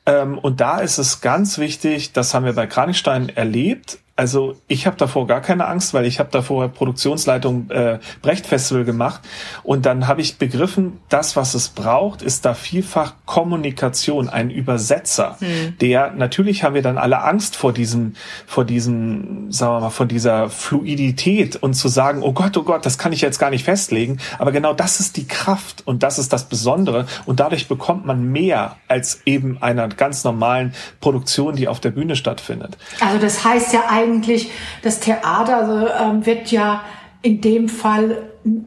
[0.06, 4.88] Ähm, und da ist es ganz wichtig, das haben wir bei Kranichstein erlebt, also ich
[4.88, 9.22] habe davor gar keine Angst, weil ich habe davor Produktionsleitung äh, Brecht Festival gemacht
[9.62, 15.38] und dann habe ich begriffen, das was es braucht, ist da vielfach Kommunikation, ein Übersetzer,
[15.40, 15.78] hm.
[15.80, 18.16] der natürlich haben wir dann alle Angst vor diesem
[18.48, 22.88] vor diesem sagen wir mal vor dieser Fluidität und zu sagen, oh Gott, oh Gott,
[22.88, 26.18] das kann ich jetzt gar nicht festlegen, aber genau das ist die Kraft und das
[26.18, 31.68] ist das Besondere und dadurch bekommt man mehr als eben einer ganz normalen Produktion, die
[31.68, 32.80] auf der Bühne stattfindet.
[33.00, 36.82] Also das heißt ja eigentlich eigentlich, das Theater ähm, wird ja
[37.22, 38.24] in dem Fall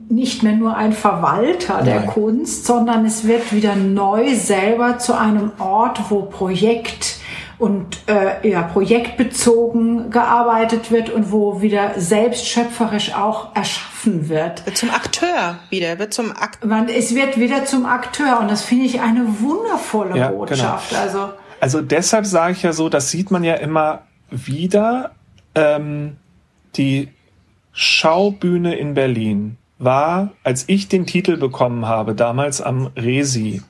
[0.09, 1.85] nicht mehr nur ein Verwalter Nein.
[1.85, 7.17] der Kunst, sondern es wird wieder neu selber zu einem Ort, wo Projekt
[7.59, 14.63] und äh, ja, projektbezogen gearbeitet wird und wo wieder selbstschöpferisch auch erschaffen wird.
[14.75, 16.87] Zum Akteur wieder, wird zum Akteur.
[16.89, 20.39] Es wird wieder zum Akteur und das finde ich eine wundervolle ja, genau.
[20.39, 20.89] Botschaft.
[20.89, 21.03] Genau.
[21.03, 21.29] Also,
[21.61, 25.11] also deshalb sage ich ja so, das sieht man ja immer wieder,
[25.55, 26.17] ähm,
[26.77, 27.09] die
[27.73, 33.63] Schaubühne in Berlin war, als ich den Titel bekommen habe, damals am Resi,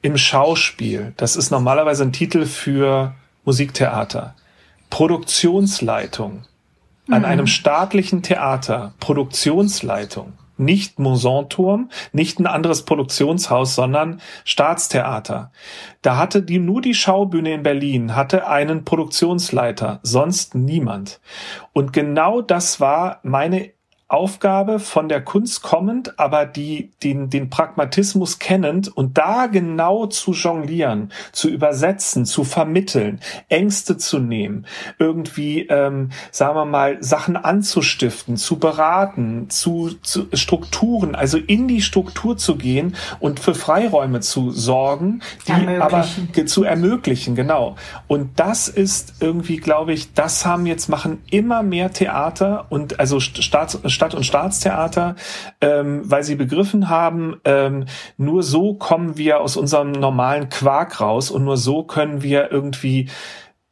[0.00, 1.12] im Schauspiel.
[1.16, 4.36] Das ist normalerweise ein Titel für Musiktheater.
[4.90, 6.44] Produktionsleitung.
[7.10, 7.24] An mhm.
[7.24, 8.94] einem staatlichen Theater.
[9.00, 15.52] Produktionsleitung nicht Monsanturm, nicht ein anderes Produktionshaus, sondern Staatstheater.
[16.02, 21.20] Da hatte die nur die Schaubühne in Berlin hatte einen Produktionsleiter, sonst niemand.
[21.72, 23.70] Und genau das war meine
[24.08, 30.32] Aufgabe von der Kunst kommend, aber die, den, den Pragmatismus kennend und da genau zu
[30.32, 34.66] jonglieren, zu übersetzen, zu vermitteln, Ängste zu nehmen,
[34.98, 41.82] irgendwie, ähm, sagen wir mal, Sachen anzustiften, zu beraten, zu, zu Strukturen, also in die
[41.82, 46.06] Struktur zu gehen und für Freiräume zu sorgen, die aber
[46.46, 47.76] zu ermöglichen, genau.
[48.06, 53.20] Und das ist irgendwie, glaube ich, das haben jetzt machen immer mehr Theater und also
[53.20, 55.16] Staats Stadt- und Staatstheater,
[55.60, 61.32] ähm, weil sie begriffen haben, ähm, nur so kommen wir aus unserem normalen Quark raus
[61.32, 63.08] und nur so können wir irgendwie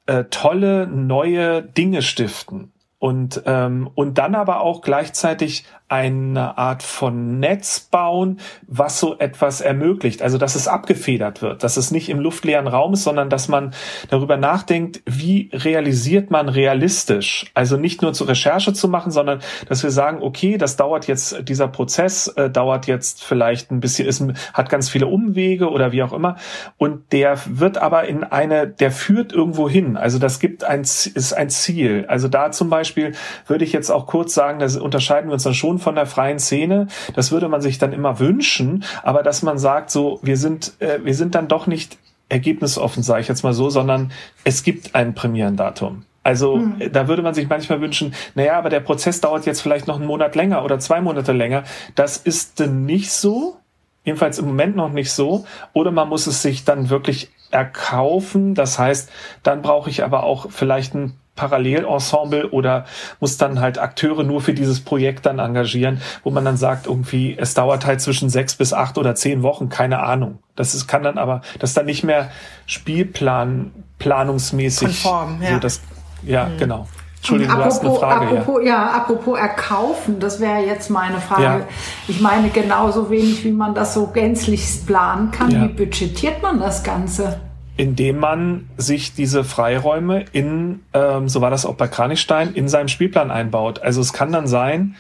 [0.07, 2.73] äh, tolle neue Dinge stiften.
[2.99, 9.61] Und ähm, und dann aber auch gleichzeitig eine Art von Netz bauen, was so etwas
[9.61, 10.21] ermöglicht.
[10.21, 13.73] Also, dass es abgefedert wird, dass es nicht im luftleeren Raum ist, sondern dass man
[14.11, 17.47] darüber nachdenkt, wie realisiert man realistisch.
[17.55, 21.49] Also nicht nur zur Recherche zu machen, sondern dass wir sagen, okay, das dauert jetzt,
[21.49, 26.03] dieser Prozess äh, dauert jetzt vielleicht ein bisschen, ist, hat ganz viele Umwege oder wie
[26.03, 26.37] auch immer.
[26.79, 29.97] Und der wird aber in eine, der führt irgendwo hin.
[29.97, 32.07] Also das gibt ein, ist ein Ziel.
[32.09, 33.13] Also da zum Beispiel
[33.47, 36.39] würde ich jetzt auch kurz sagen, das unterscheiden wir uns dann schon von der freien
[36.39, 36.89] Szene.
[37.15, 41.01] Das würde man sich dann immer wünschen, aber dass man sagt, so, wir sind, äh,
[41.05, 44.13] wir sind dann doch nicht ergebnisoffen, sage ich jetzt mal so, sondern
[44.45, 46.05] es gibt ein Premierendatum.
[46.25, 46.91] Also mhm.
[46.93, 50.07] da würde man sich manchmal wünschen, naja, aber der Prozess dauert jetzt vielleicht noch einen
[50.07, 51.63] Monat länger oder zwei Monate länger.
[51.95, 53.59] Das ist nicht so,
[54.07, 55.45] jedenfalls im Moment noch nicht so.
[55.73, 58.55] Oder man muss es sich dann wirklich erkaufen.
[58.55, 59.11] Das heißt,
[59.43, 62.87] dann brauche ich aber auch vielleicht ein Parallelensemble oder
[63.21, 67.37] muss dann halt Akteure nur für dieses Projekt dann engagieren, wo man dann sagt, irgendwie,
[67.39, 70.39] es dauert halt zwischen sechs bis acht oder zehn Wochen, keine Ahnung.
[70.57, 72.31] Das ist, kann dann aber, das ist dann nicht mehr
[72.67, 75.03] Spielplan, planungsmäßig.
[75.03, 75.55] Konform, ja.
[75.55, 75.81] So das,
[76.23, 76.59] ja, mhm.
[76.59, 76.89] genau.
[77.17, 78.39] Entschuldigung, apropos, du hast eine Frage.
[78.39, 78.69] Apropos, ja.
[78.69, 81.43] ja apropos erkaufen, das wäre jetzt meine Frage.
[81.43, 81.61] Ja.
[82.09, 85.63] Ich meine, genauso wenig, wie man das so gänzlich planen kann, ja.
[85.63, 87.41] wie budgetiert man das Ganze?
[87.77, 92.89] Indem man sich diese Freiräume in, ähm, so war das auch bei Kranichstein, in seinem
[92.89, 93.81] Spielplan einbaut.
[93.81, 94.97] Also es kann dann sein,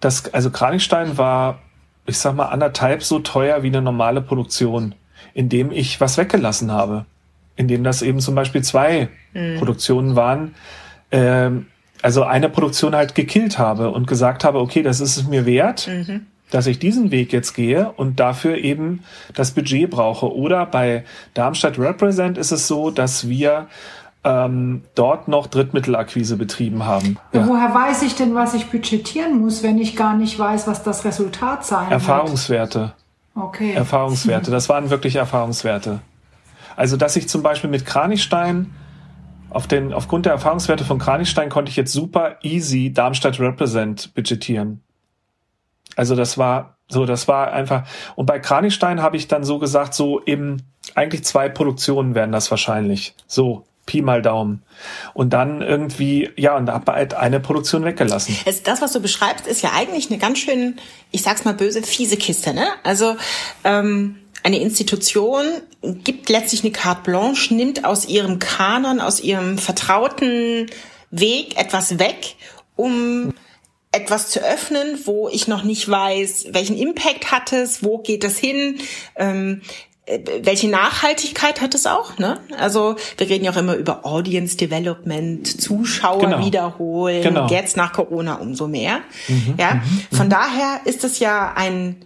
[0.00, 1.60] dass, also Kranichstein war,
[2.06, 4.94] ich sag mal, anderthalb so teuer wie eine normale Produktion,
[5.34, 7.04] indem ich was weggelassen habe
[7.60, 9.58] in denen das eben zum Beispiel zwei mhm.
[9.58, 10.54] Produktionen waren,
[11.12, 11.66] ähm,
[12.00, 15.86] also eine Produktion halt gekillt habe und gesagt habe, okay, das ist es mir wert,
[15.86, 16.26] mhm.
[16.50, 19.02] Dass ich diesen Weg jetzt gehe und dafür eben
[19.34, 20.34] das Budget brauche.
[20.34, 23.68] Oder bei Darmstadt Represent ist es so, dass wir
[24.22, 27.16] ähm, dort noch Drittmittelakquise betrieben haben.
[27.32, 27.46] Ja.
[27.46, 31.04] Woher weiß ich denn, was ich budgetieren muss, wenn ich gar nicht weiß, was das
[31.04, 32.80] Resultat sein Erfahrungswerte.
[32.80, 32.94] wird?
[33.34, 33.72] Okay.
[33.72, 34.50] Erfahrungswerte.
[34.50, 36.00] Das waren wirklich Erfahrungswerte.
[36.76, 38.70] Also, dass ich zum Beispiel mit Kranichstein
[39.50, 44.80] auf den, aufgrund der Erfahrungswerte von Kranichstein konnte ich jetzt super easy Darmstadt Represent budgetieren.
[46.00, 47.86] Also das war so, das war einfach.
[48.16, 50.62] Und bei Kranichstein habe ich dann so gesagt, so eben
[50.94, 53.14] eigentlich zwei Produktionen werden das wahrscheinlich.
[53.26, 54.62] So, Pi mal Daumen.
[55.12, 58.34] Und dann irgendwie, ja, und habe halt eine Produktion weggelassen.
[58.64, 62.16] Das, was du beschreibst, ist ja eigentlich eine ganz schön, ich sag's mal böse, fiese
[62.16, 62.66] Kiste, ne?
[62.82, 63.16] Also,
[63.64, 65.44] ähm, eine Institution
[65.82, 70.70] gibt letztlich eine Carte Blanche, nimmt aus ihrem Kanon, aus ihrem vertrauten
[71.10, 72.36] Weg etwas weg,
[72.74, 73.34] um
[73.92, 78.38] etwas zu öffnen, wo ich noch nicht weiß, welchen Impact hat es, wo geht es
[78.38, 78.78] hin,
[79.16, 79.62] ähm,
[80.06, 82.18] äh, welche Nachhaltigkeit hat es auch?
[82.18, 82.38] Ne?
[82.56, 86.44] Also wir reden ja auch immer über Audience Development, Zuschauer genau.
[86.44, 87.48] wiederholen, genau.
[87.48, 89.00] jetzt nach Corona umso mehr.
[89.26, 90.30] Mhm, ja, mhm, von mhm.
[90.30, 91.96] daher ist es ja ein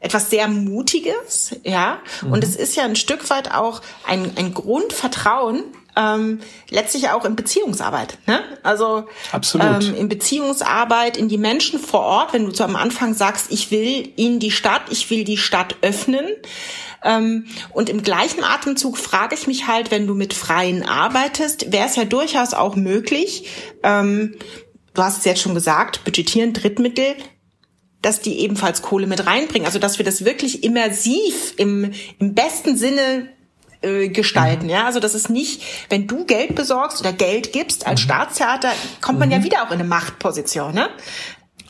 [0.00, 1.98] etwas sehr Mutiges, ja.
[2.22, 2.32] Mhm.
[2.32, 5.62] Und es ist ja ein Stück weit auch ein, ein Grundvertrauen,
[5.96, 8.18] ähm, letztlich auch in Beziehungsarbeit.
[8.26, 8.42] Ne?
[8.62, 9.84] Also Absolut.
[9.84, 13.70] Ähm, in Beziehungsarbeit, in die Menschen vor Ort, wenn du zu am Anfang sagst, ich
[13.70, 16.26] will in die Stadt, ich will die Stadt öffnen.
[17.02, 21.86] Ähm, und im gleichen Atemzug frage ich mich halt, wenn du mit Freien arbeitest, wäre
[21.86, 23.48] es ja durchaus auch möglich,
[23.82, 24.36] ähm,
[24.94, 27.14] du hast es jetzt schon gesagt, budgetieren Drittmittel,
[28.02, 29.66] dass die ebenfalls Kohle mit reinbringen.
[29.66, 33.28] Also dass wir das wirklich immersiv im, im besten Sinne
[33.82, 34.64] äh, gestalten.
[34.64, 34.70] Mhm.
[34.70, 38.04] Ja, also das ist nicht, wenn du Geld besorgst oder Geld gibst als mhm.
[38.04, 39.34] Staatstheater, kommt man mhm.
[39.34, 40.74] ja wieder auch in eine Machtposition.
[40.74, 40.88] Ne?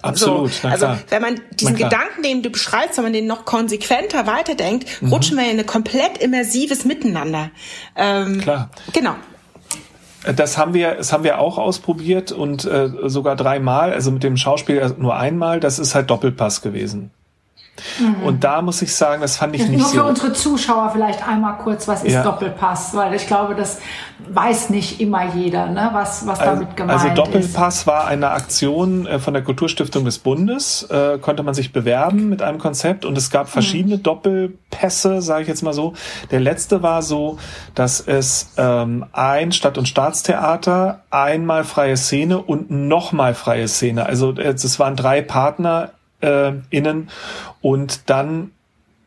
[0.03, 0.53] Absolut.
[0.53, 5.03] So, also wenn man diesen Gedanken, den du beschreibst, wenn man den noch konsequenter weiterdenkt,
[5.03, 5.13] mhm.
[5.13, 7.51] rutschen wir in ein komplett immersives Miteinander.
[7.97, 8.71] Ähm, Klar.
[8.93, 9.15] Genau.
[10.37, 14.37] Das haben wir, das haben wir auch ausprobiert und äh, sogar dreimal, also mit dem
[14.37, 15.61] Schauspiel nur einmal.
[15.61, 17.11] Das ist halt Doppelpass gewesen.
[17.99, 18.23] Mhm.
[18.25, 19.97] Und da muss ich sagen, das fand ich nicht Nur so.
[19.97, 22.23] Nur für unsere Zuschauer vielleicht einmal kurz, was ist ja.
[22.23, 22.95] Doppelpass?
[22.95, 23.79] Weil ich glaube, das
[24.29, 25.91] weiß nicht immer jeder, ne?
[25.93, 27.11] was, was also, damit gemeint ist.
[27.11, 27.87] Also Doppelpass ist.
[27.87, 32.43] war eine Aktion äh, von der Kulturstiftung des Bundes, äh, konnte man sich bewerben mit
[32.43, 33.51] einem Konzept und es gab mhm.
[33.51, 34.03] verschiedene mhm.
[34.03, 35.95] Doppelpässe, sage ich jetzt mal so.
[36.31, 37.39] Der letzte war so,
[37.75, 44.07] dass es ähm, ein Stadt- und Staatstheater, einmal freie Szene und nochmal freie Szene.
[44.07, 47.09] Also äh, es waren drei Partner äh, innen
[47.61, 48.53] und dann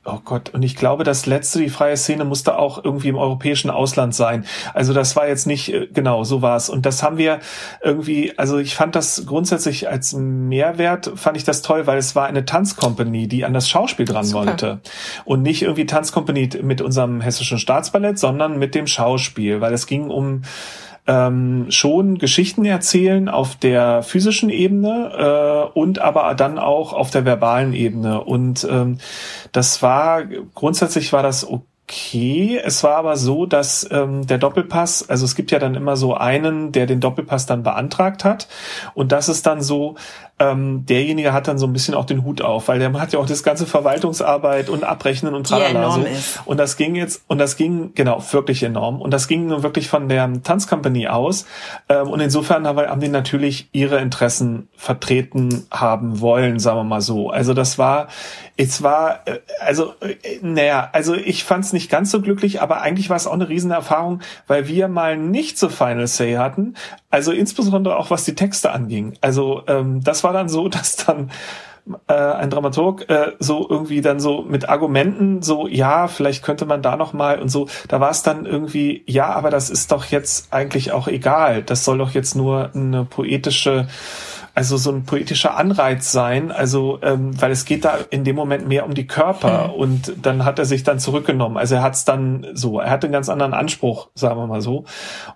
[0.05, 3.69] Oh Gott, und ich glaube, das letzte, die freie Szene, musste auch irgendwie im europäischen
[3.69, 4.45] Ausland sein.
[4.73, 6.69] Also das war jetzt nicht, äh, genau, so war es.
[6.69, 7.39] Und das haben wir
[7.81, 12.25] irgendwie, also ich fand das grundsätzlich als Mehrwert, fand ich das toll, weil es war
[12.25, 14.45] eine Tanzkompanie, die an das Schauspiel dran Super.
[14.45, 14.81] wollte.
[15.23, 20.09] Und nicht irgendwie Tanzkompanie mit unserem hessischen Staatsballett, sondern mit dem Schauspiel, weil es ging
[20.09, 20.41] um
[21.07, 27.25] ähm, schon Geschichten erzählen auf der physischen Ebene äh, und aber dann auch auf der
[27.25, 28.23] verbalen Ebene.
[28.23, 28.99] Und ähm,
[29.51, 32.61] das war grundsätzlich war das okay okay.
[32.63, 36.15] Es war aber so, dass ähm, der Doppelpass, also es gibt ja dann immer so
[36.15, 38.47] einen, der den Doppelpass dann beantragt hat.
[38.93, 39.95] Und das ist dann so,
[40.43, 43.19] ähm, derjenige hat dann so ein bisschen auch den Hut auf, weil der hat ja
[43.19, 46.05] auch das ganze Verwaltungsarbeit und Abrechnen und tralala so.
[46.45, 49.01] Und das ging jetzt, und das ging, genau, wirklich enorm.
[49.01, 51.45] Und das ging nun wirklich von der Tanzcompany aus.
[51.87, 57.01] Ähm, und insofern haben, haben die natürlich ihre Interessen vertreten haben wollen, sagen wir mal
[57.01, 57.29] so.
[57.29, 58.07] Also das war,
[58.57, 62.81] es war, äh, also, äh, naja, also ich fand es nicht ganz so glücklich, aber
[62.81, 66.75] eigentlich war es auch eine Riesenerfahrung, weil wir mal nicht so Final Say hatten.
[67.09, 69.13] Also insbesondere auch was die Texte anging.
[69.21, 71.31] Also ähm, das war dann so, dass dann
[72.07, 76.81] äh, ein Dramaturg äh, so irgendwie dann so mit Argumenten so ja vielleicht könnte man
[76.81, 77.67] da noch mal und so.
[77.87, 81.63] Da war es dann irgendwie ja aber das ist doch jetzt eigentlich auch egal.
[81.63, 83.87] Das soll doch jetzt nur eine poetische
[84.55, 88.67] also so ein poetischer Anreiz sein, also ähm, weil es geht da in dem Moment
[88.67, 89.73] mehr um die Körper mhm.
[89.73, 91.57] und dann hat er sich dann zurückgenommen.
[91.57, 94.61] Also er hat es dann so, er hat einen ganz anderen Anspruch, sagen wir mal
[94.61, 94.85] so.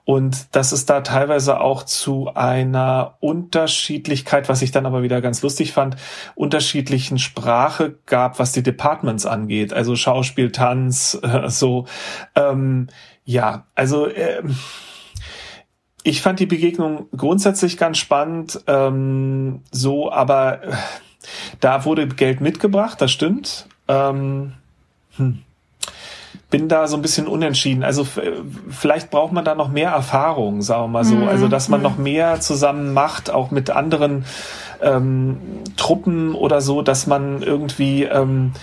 [0.05, 5.41] Und dass es da teilweise auch zu einer Unterschiedlichkeit, was ich dann aber wieder ganz
[5.41, 5.95] lustig fand,
[6.35, 11.85] unterschiedlichen Sprache gab, was die Departments angeht, also Schauspiel, Tanz, äh, so.
[12.35, 12.87] Ähm,
[13.25, 14.41] ja, also äh,
[16.07, 20.71] ich fand die Begegnung grundsätzlich ganz spannend, ähm, so, aber äh,
[21.59, 23.67] da wurde Geld mitgebracht, das stimmt.
[23.89, 24.53] Ähm,
[25.17, 25.39] hm.
[26.49, 27.83] Bin da so ein bisschen unentschieden.
[27.83, 28.07] Also
[28.69, 31.15] vielleicht braucht man da noch mehr Erfahrung, sagen wir mal so.
[31.15, 31.27] Mhm.
[31.27, 31.83] Also dass man mhm.
[31.83, 34.23] noch mehr zusammen macht, auch mit anderen
[34.81, 35.41] ähm,
[35.75, 38.53] Truppen oder so, dass man irgendwie ähm,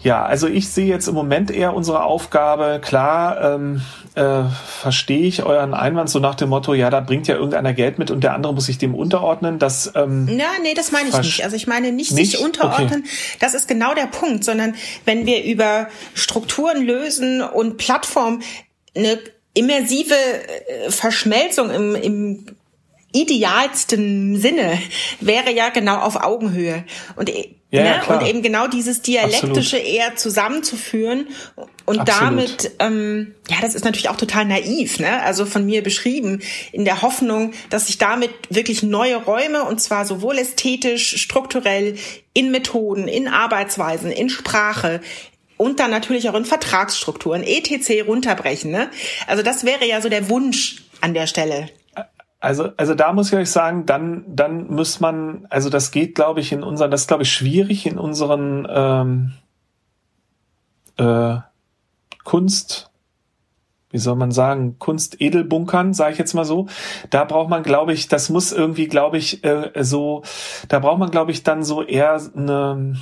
[0.00, 3.80] ja, also ich sehe jetzt im Moment eher unsere Aufgabe, klar, ähm,
[4.14, 7.98] äh, verstehe ich euren Einwand so nach dem Motto, ja, da bringt ja irgendeiner Geld
[7.98, 9.58] mit und der andere muss sich dem unterordnen.
[9.58, 11.44] Das, ähm, ja, nee, das meine ich nicht.
[11.44, 12.32] Also ich meine nicht, nicht?
[12.32, 13.04] sich unterordnen.
[13.04, 13.38] Okay.
[13.40, 14.74] Das ist genau der Punkt, sondern
[15.06, 18.42] wenn wir über Strukturen lösen und Plattform
[18.94, 19.18] eine
[19.54, 22.46] immersive äh, Verschmelzung im, im
[23.12, 24.78] idealsten Sinne
[25.20, 26.84] wäre ja genau auf Augenhöhe.
[27.16, 27.30] Und
[27.76, 28.02] ja, ne?
[28.06, 29.86] ja, und eben genau dieses Dialektische Absolut.
[29.86, 31.28] eher zusammenzuführen
[31.84, 32.08] und Absolut.
[32.10, 35.22] damit, ähm, ja, das ist natürlich auch total naiv, ne?
[35.22, 36.40] Also von mir beschrieben,
[36.72, 41.96] in der Hoffnung, dass sich damit wirklich neue Räume, und zwar sowohl ästhetisch, strukturell,
[42.32, 45.00] in Methoden, in Arbeitsweisen, in Sprache,
[45.56, 48.06] und dann natürlich auch in Vertragsstrukturen, etc.
[48.06, 48.70] runterbrechen.
[48.70, 48.90] Ne?
[49.26, 51.70] Also das wäre ja so der Wunsch an der Stelle.
[52.46, 56.38] Also, also da muss ich euch sagen, dann, dann muss man, also das geht, glaube
[56.38, 59.32] ich, in unseren, das ist, glaube ich, schwierig in unseren ähm,
[60.96, 61.38] äh,
[62.22, 62.92] Kunst,
[63.90, 66.68] wie soll man sagen, Kunstedelbunkern, sage ich jetzt mal so.
[67.10, 70.22] Da braucht man, glaube ich, das muss irgendwie, glaube ich, äh, so,
[70.68, 72.94] da braucht man, glaube ich, dann so eher eine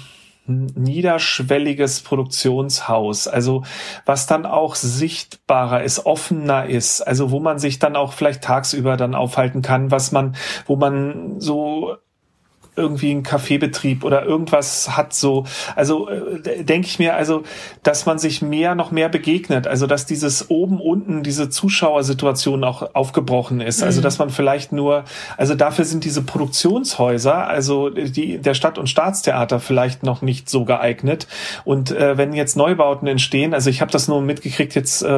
[0.47, 3.65] niederschwelliges Produktionshaus, also
[4.05, 8.97] was dann auch sichtbarer ist, offener ist, also wo man sich dann auch vielleicht tagsüber
[8.97, 10.37] dann aufhalten kann, was man,
[10.67, 11.97] wo man so
[12.77, 15.45] irgendwie ein Kaffeebetrieb oder irgendwas hat so.
[15.77, 17.45] Also äh, denke ich mir, also,
[17.83, 22.95] dass man sich mehr noch mehr begegnet, also dass dieses oben unten diese Zuschauersituation auch
[22.95, 23.83] aufgebrochen ist.
[23.83, 23.95] Also, mhm.
[23.95, 25.05] Also dass man vielleicht nur,
[25.37, 30.65] also dafür sind diese Produktionshäuser, also die der Stadt- und Staatstheater vielleicht noch nicht so
[30.65, 31.29] geeignet.
[31.65, 35.09] Und äh, wenn jetzt Neubauten entstehen, also ich habe das nur mitgekriegt jetzt äh,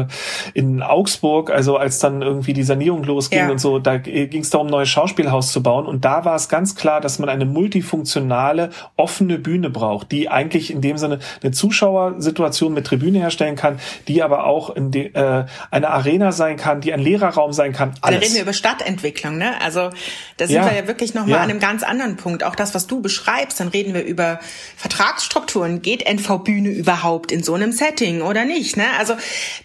[0.00, 0.06] äh
[0.52, 3.50] in Augsburg, also als dann irgendwie die Sanierung losging ja.
[3.50, 5.86] und so, da ging es darum, neues Schauspielhaus zu bauen.
[5.86, 10.70] Und da war es ganz klar, dass man eine multifunktionale, offene Bühne braucht, die eigentlich
[10.70, 13.78] in dem Sinne eine Zuschauersituation mit Tribüne herstellen kann,
[14.08, 17.94] die aber auch in de, äh, eine Arena sein kann, die ein Lehrerraum sein kann.
[18.00, 18.18] Alles.
[18.18, 19.60] Da reden wir über Stadtentwicklung, ne?
[19.60, 19.90] Also
[20.36, 20.66] da sind ja.
[20.66, 21.42] wir ja wirklich nochmal ja.
[21.42, 22.44] an einem ganz anderen Punkt.
[22.44, 24.40] Auch das, was du beschreibst, dann reden wir über
[24.76, 25.82] Vertragsstrukturen.
[25.82, 28.76] Geht NV-Bühne überhaupt in so einem Setting oder nicht?
[28.76, 28.84] Ne?
[28.98, 29.14] Also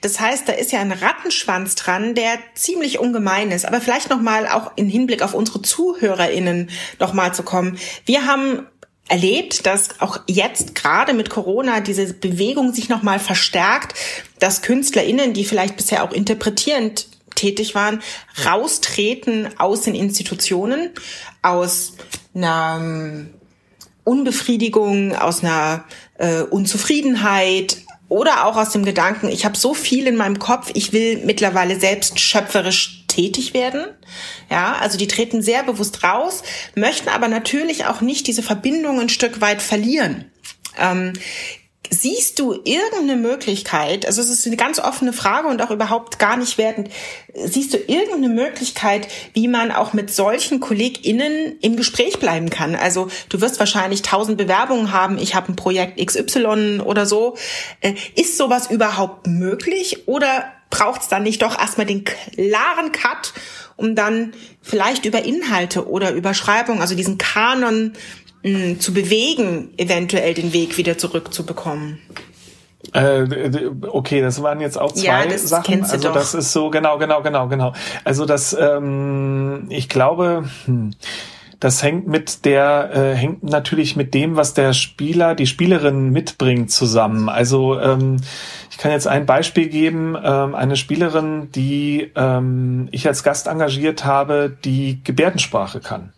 [0.02, 3.66] das heißt, da ist ja ein Rattenschwanz dran, der ziemlich ungemein ist.
[3.66, 6.70] Aber vielleicht nochmal auch im Hinblick auf unsere ZuhörerInnen
[7.00, 7.78] nochmal zu kommen.
[8.06, 8.68] Wir haben
[9.08, 13.96] erlebt, dass auch jetzt gerade mit Corona diese Bewegung sich nochmal verstärkt,
[14.40, 18.02] dass KünstlerInnen, die vielleicht bisher auch interpretierend tätig waren,
[18.46, 20.92] raustreten aus den Institutionen,
[21.42, 21.94] aus
[22.36, 23.30] einer ähm,
[24.04, 25.86] Unbefriedigung, aus einer
[26.18, 27.78] äh, Unzufriedenheit,
[28.10, 31.80] oder auch aus dem Gedanken, ich habe so viel in meinem Kopf, ich will mittlerweile
[31.80, 33.86] selbst schöpferisch tätig werden.
[34.50, 36.44] Ja, also die treten sehr bewusst raus,
[36.76, 40.32] möchten aber natürlich auch nicht diese Verbindung ein Stück weit verlieren.
[40.78, 41.14] Ähm,
[41.92, 46.38] Siehst du irgendeine Möglichkeit, also es ist eine ganz offene Frage und auch überhaupt gar
[46.38, 46.90] nicht wertend,
[47.34, 52.76] siehst du irgendeine Möglichkeit, wie man auch mit solchen KollegInnen im Gespräch bleiben kann?
[52.76, 57.36] Also du wirst wahrscheinlich tausend Bewerbungen haben, ich habe ein Projekt XY oder so.
[57.82, 63.34] Äh, ist sowas überhaupt möglich oder braucht es dann nicht doch erstmal den klaren Cut,
[63.76, 67.94] um dann vielleicht über Inhalte oder Überschreibung, also diesen Kanon
[68.44, 72.00] mh, zu bewegen, eventuell den Weg wieder zurückzubekommen?
[72.94, 73.26] Äh,
[73.88, 75.84] okay, das waren jetzt auch zwei ja, Sachen.
[75.84, 76.14] also doch.
[76.14, 77.74] das ist so genau, genau, genau, genau.
[78.04, 80.46] Also das, ähm, ich glaube.
[80.66, 80.92] Hm,
[81.60, 86.72] das hängt mit der äh, hängt natürlich mit dem, was der Spieler, die Spielerin mitbringt,
[86.72, 87.28] zusammen.
[87.28, 88.18] Also ähm,
[88.72, 94.06] ich kann jetzt ein Beispiel geben: ähm, eine Spielerin, die ähm, ich als Gast engagiert
[94.06, 96.14] habe, die Gebärdensprache kann.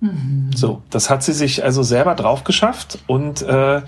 [0.00, 0.50] Mhm.
[0.54, 3.80] So, das hat sie sich also selber drauf geschafft und äh,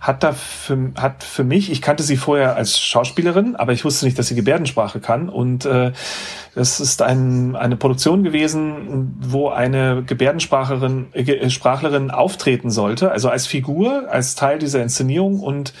[0.00, 4.06] hat da für, hat für mich, ich kannte sie vorher als Schauspielerin, aber ich wusste
[4.06, 5.28] nicht, dass sie Gebärdensprache kann.
[5.28, 5.92] Und äh,
[6.54, 13.48] das ist ein, eine Produktion gewesen, wo eine Gebärdenspracherin, äh, Sprachlerin auftreten sollte, also als
[13.48, 15.74] Figur, als Teil dieser Inszenierung und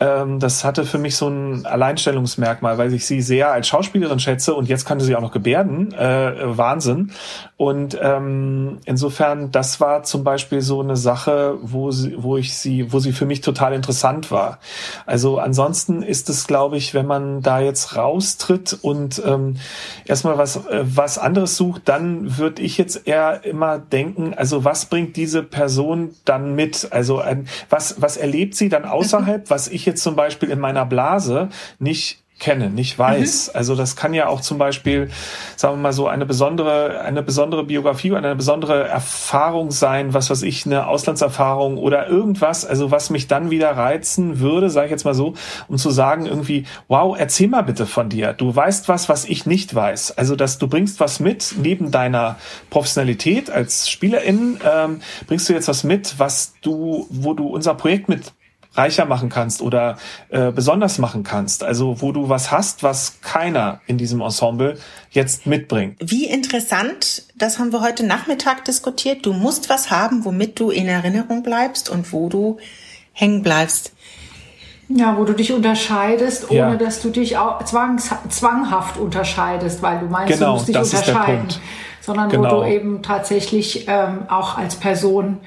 [0.00, 4.54] ähm, das hatte für mich so ein Alleinstellungsmerkmal, weil ich sie sehr als Schauspielerin schätze
[4.54, 5.92] und jetzt kannte sie auch noch Gebärden.
[5.92, 7.12] Äh, Wahnsinn.
[7.58, 12.90] Und ähm, insofern, das war zum Beispiel so eine Sache, wo sie, wo ich sie,
[12.90, 14.58] wo sie für mich total interessant war.
[15.04, 19.56] Also ansonsten ist es, glaube ich, wenn man da jetzt raustritt und ähm,
[20.06, 24.86] erstmal was, äh, was anderes sucht, dann würde ich jetzt eher immer denken, also was
[24.86, 26.88] bringt diese Person dann mit?
[26.92, 30.86] Also ein, was, was erlebt sie dann außerhalb, was ich jetzt zum Beispiel in meiner
[30.86, 33.48] Blase nicht kenne, nicht weiß.
[33.48, 33.56] Mhm.
[33.56, 35.10] Also das kann ja auch zum Beispiel,
[35.54, 40.30] sagen wir mal so, eine besondere, eine besondere Biografie oder eine besondere Erfahrung sein, was
[40.30, 44.90] weiß ich, eine Auslandserfahrung oder irgendwas, also was mich dann wieder reizen würde, sage ich
[44.90, 45.34] jetzt mal so,
[45.68, 48.32] um zu sagen irgendwie, wow, erzähl mal bitte von dir.
[48.32, 50.16] Du weißt was, was ich nicht weiß.
[50.18, 52.36] Also dass du bringst was mit neben deiner
[52.70, 58.08] Professionalität als Spielerin, ähm, bringst du jetzt was mit, was du, wo du unser Projekt
[58.08, 58.32] mit
[58.74, 59.96] reicher machen kannst oder
[60.28, 61.64] äh, besonders machen kannst.
[61.64, 64.78] Also wo du was hast, was keiner in diesem Ensemble
[65.10, 65.96] jetzt mitbringt.
[66.00, 69.26] Wie interessant, das haben wir heute Nachmittag diskutiert.
[69.26, 72.58] Du musst was haben, womit du in Erinnerung bleibst und wo du
[73.12, 73.92] hängen bleibst.
[74.88, 76.76] Ja, wo du dich unterscheidest, ohne ja.
[76.76, 81.46] dass du dich auch zwangs, zwanghaft unterscheidest, weil du meinst, genau, du musst dich unterscheiden,
[82.00, 82.50] sondern genau.
[82.50, 85.38] wo du eben tatsächlich ähm, auch als Person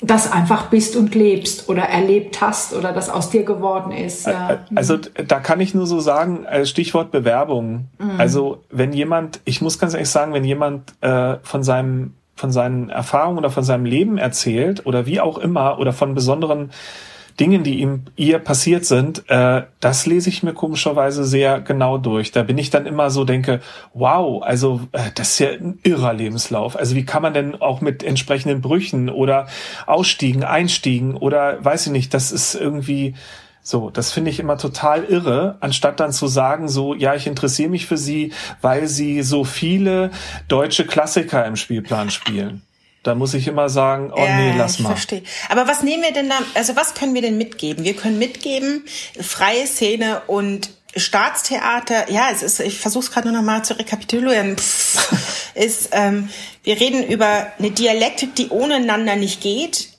[0.00, 4.26] das einfach bist und lebst oder erlebt hast oder das aus dir geworden ist.
[4.26, 4.64] Ja.
[4.74, 7.88] Also da kann ich nur so sagen, äh, Stichwort Bewerbung.
[7.98, 8.18] Mhm.
[8.18, 12.90] Also wenn jemand, ich muss ganz ehrlich sagen, wenn jemand äh, von seinem von seinen
[12.90, 16.70] Erfahrungen oder von seinem Leben erzählt oder wie auch immer oder von besonderen
[17.38, 22.32] Dingen, die ihm ihr passiert sind, äh, das lese ich mir komischerweise sehr genau durch.
[22.32, 23.60] Da bin ich dann immer so denke,
[23.92, 26.76] wow, also äh, das ist ja ein irrer Lebenslauf.
[26.76, 29.48] Also wie kann man denn auch mit entsprechenden Brüchen oder
[29.86, 33.14] Ausstiegen, Einstiegen oder weiß ich nicht, das ist irgendwie
[33.62, 37.68] so, das finde ich immer total irre, anstatt dann zu sagen, so, ja, ich interessiere
[37.68, 38.32] mich für sie,
[38.62, 40.12] weil sie so viele
[40.46, 42.62] deutsche Klassiker im Spielplan spielen.
[43.06, 44.90] Da muss ich immer sagen, oh nee, lass mal.
[44.90, 45.22] Verstehe.
[45.48, 47.84] Aber was nehmen wir denn da, also was können wir denn mitgeben?
[47.84, 48.84] Wir können mitgeben,
[49.20, 53.78] freie Szene und Staatstheater, ja, es ist, ich versuche es gerade nur noch mal zu
[53.78, 56.30] rekapitulieren, Pff, ist, ähm,
[56.64, 59.90] wir reden über eine Dialektik, die ohne einander nicht geht.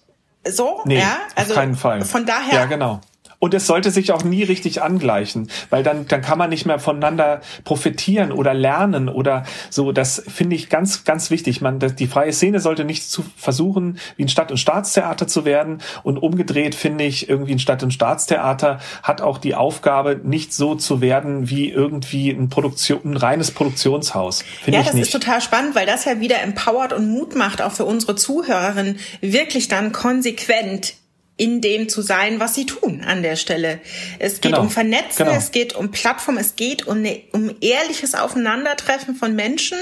[0.45, 2.03] So, nee, ja, also auf keinen Fall.
[2.03, 3.01] Von daher, ja, genau.
[3.39, 6.79] Und es sollte sich auch nie richtig angleichen, weil dann, dann kann man nicht mehr
[6.79, 9.91] voneinander profitieren oder lernen oder so.
[9.91, 11.61] Das finde ich ganz, ganz wichtig.
[11.61, 15.79] Man, die freie Szene sollte nicht zu versuchen, wie ein Stadt- und Staatstheater zu werden.
[16.01, 20.73] Und umgedreht finde ich, irgendwie ein Stadt- und Staatstheater hat auch die Aufgabe, nicht so
[20.73, 24.43] zu werden wie irgendwie ein Produktion, ein reines Produktionshaus.
[24.65, 27.85] Ja, das ist total spannend, weil das ja wieder empowert und Mut macht, auch für
[27.85, 30.95] unsere Zuhörerinnen, wirklich dann konsequent
[31.37, 33.79] in dem zu sein, was sie tun an der Stelle.
[34.19, 34.63] Es geht genau.
[34.63, 35.37] um Vernetzen, genau.
[35.37, 39.77] es geht um Plattform, es geht um, eine, um ehrliches Aufeinandertreffen von Menschen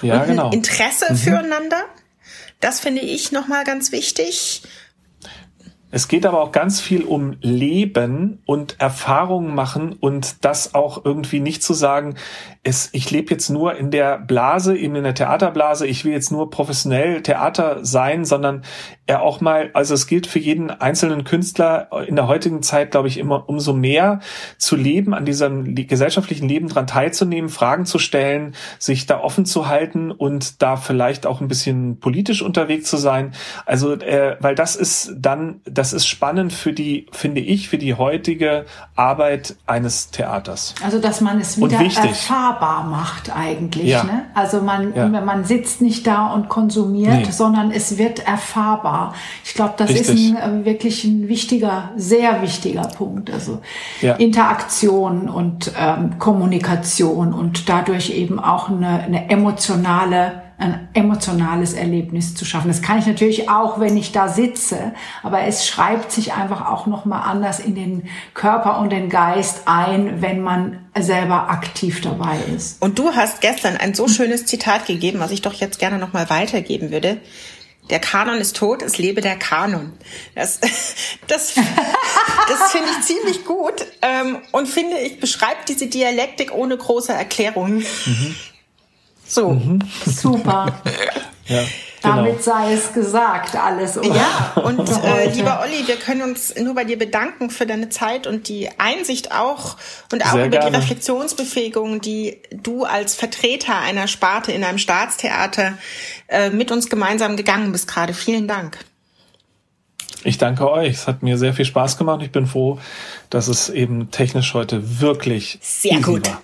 [0.00, 0.50] ja, und genau.
[0.52, 1.16] Interesse mhm.
[1.16, 1.84] füreinander.
[2.60, 4.62] Das finde ich nochmal ganz wichtig.
[5.94, 11.40] Es geht aber auch ganz viel um Leben und Erfahrungen machen und das auch irgendwie
[11.40, 12.14] nicht zu sagen,
[12.64, 16.30] es, ich lebe jetzt nur in der Blase, eben in der Theaterblase, ich will jetzt
[16.30, 18.62] nur professionell Theater sein, sondern
[19.06, 23.08] er auch mal, also es gilt für jeden einzelnen Künstler in der heutigen Zeit, glaube
[23.08, 24.20] ich, immer umso mehr
[24.58, 29.66] zu leben, an diesem gesellschaftlichen Leben dran teilzunehmen, Fragen zu stellen, sich da offen zu
[29.66, 33.32] halten und da vielleicht auch ein bisschen politisch unterwegs zu sein.
[33.66, 37.94] Also, äh, weil das ist dann, das ist spannend für die, finde ich, für die
[37.94, 40.76] heutige Arbeit eines Theaters.
[40.84, 41.80] Also, dass man es wieder
[42.52, 43.88] erfahrbar macht eigentlich.
[43.88, 44.04] Ja.
[44.04, 44.24] Ne?
[44.34, 45.08] Also man, ja.
[45.08, 47.30] man sitzt nicht da und konsumiert, nee.
[47.30, 49.14] sondern es wird erfahrbar.
[49.44, 50.30] Ich glaube, das Richtig.
[50.30, 53.30] ist ein, äh, wirklich ein wichtiger, sehr wichtiger Punkt.
[53.30, 53.60] Also
[54.00, 54.14] ja.
[54.14, 62.44] Interaktion und ähm, Kommunikation und dadurch eben auch eine, eine emotionale ein emotionales Erlebnis zu
[62.44, 62.68] schaffen.
[62.68, 64.92] Das kann ich natürlich auch, wenn ich da sitze,
[65.22, 69.62] aber es schreibt sich einfach auch noch mal anders in den Körper und den Geist
[69.66, 72.80] ein, wenn man selber aktiv dabei ist.
[72.80, 76.12] Und du hast gestern ein so schönes Zitat gegeben, was ich doch jetzt gerne noch
[76.12, 77.20] mal weitergeben würde.
[77.90, 79.92] Der Kanon ist tot, es lebe der Kanon.
[80.36, 80.60] Das,
[81.26, 87.12] das, das finde ich ziemlich gut ähm, und finde, ich beschreibt diese Dialektik ohne große
[87.12, 87.78] Erklärung.
[87.78, 88.36] Mhm.
[89.32, 89.78] So, mhm.
[90.04, 90.82] super.
[91.46, 91.62] ja.
[92.02, 92.16] Genau.
[92.16, 93.96] Damit sei es gesagt, alles.
[93.96, 94.14] Oder?
[94.14, 98.26] Ja, und äh, lieber Olli, wir können uns nur bei dir bedanken für deine Zeit
[98.26, 99.76] und die Einsicht auch
[100.12, 100.70] und auch Sehr über gerne.
[100.72, 105.78] die Reflexionsbefähigung, die du als Vertreter einer Sparte in einem Staatstheater
[106.28, 108.12] äh, mit uns gemeinsam gegangen bist gerade.
[108.14, 108.78] Vielen Dank.
[110.24, 110.92] Ich danke euch.
[110.92, 112.20] Es hat mir sehr viel Spaß gemacht.
[112.22, 112.80] Ich bin froh,
[113.30, 116.42] dass es eben technisch heute wirklich sehr gut war.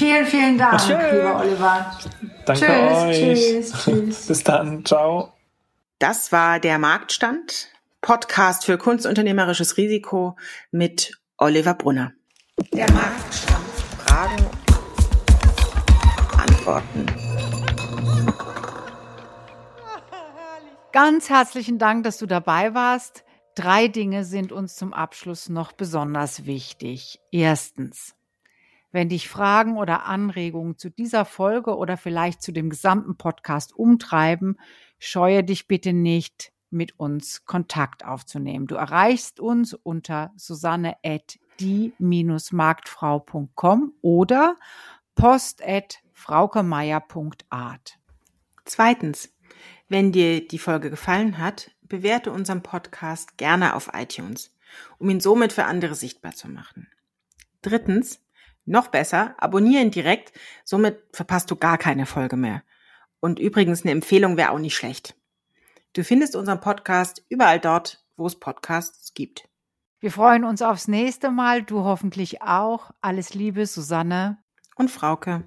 [0.00, 0.94] Vielen, vielen Dank, Tschö.
[0.94, 1.98] lieber Oliver.
[2.46, 3.18] Danke tschüss, euch.
[3.18, 4.26] Tschüss, tschüss.
[4.28, 4.82] Bis dann.
[4.82, 5.34] Ciao.
[5.98, 7.68] Das war der Marktstand.
[8.00, 10.38] Podcast für kunstunternehmerisches Risiko
[10.70, 12.12] mit Oliver Brunner.
[12.72, 13.66] Der Marktstand.
[14.06, 14.46] Fragen,
[16.38, 17.06] Antworten.
[20.92, 23.24] Ganz herzlichen Dank, dass du dabei warst.
[23.54, 27.20] Drei Dinge sind uns zum Abschluss noch besonders wichtig.
[27.30, 28.14] Erstens,
[28.92, 34.58] wenn dich Fragen oder Anregungen zu dieser Folge oder vielleicht zu dem gesamten Podcast umtreiben,
[34.98, 38.66] scheue dich bitte nicht, mit uns Kontakt aufzunehmen.
[38.66, 44.56] Du erreichst uns unter susanne at die-marktfrau.com oder
[45.14, 47.98] post at fraukemeier.art.
[48.64, 49.34] Zweitens,
[49.88, 54.54] wenn dir die Folge gefallen hat, bewerte unseren Podcast gerne auf iTunes,
[54.98, 56.86] um ihn somit für andere sichtbar zu machen.
[57.62, 58.20] Drittens,
[58.64, 60.32] noch besser, abonnieren direkt,
[60.64, 62.62] somit verpasst du gar keine Folge mehr.
[63.20, 65.16] Und übrigens eine Empfehlung wäre auch nicht schlecht.
[65.92, 69.48] Du findest unseren Podcast überall dort, wo es Podcasts gibt.
[69.98, 72.90] Wir freuen uns aufs nächste Mal, du hoffentlich auch.
[73.00, 74.38] Alles Liebe, Susanne
[74.76, 75.44] und Frauke.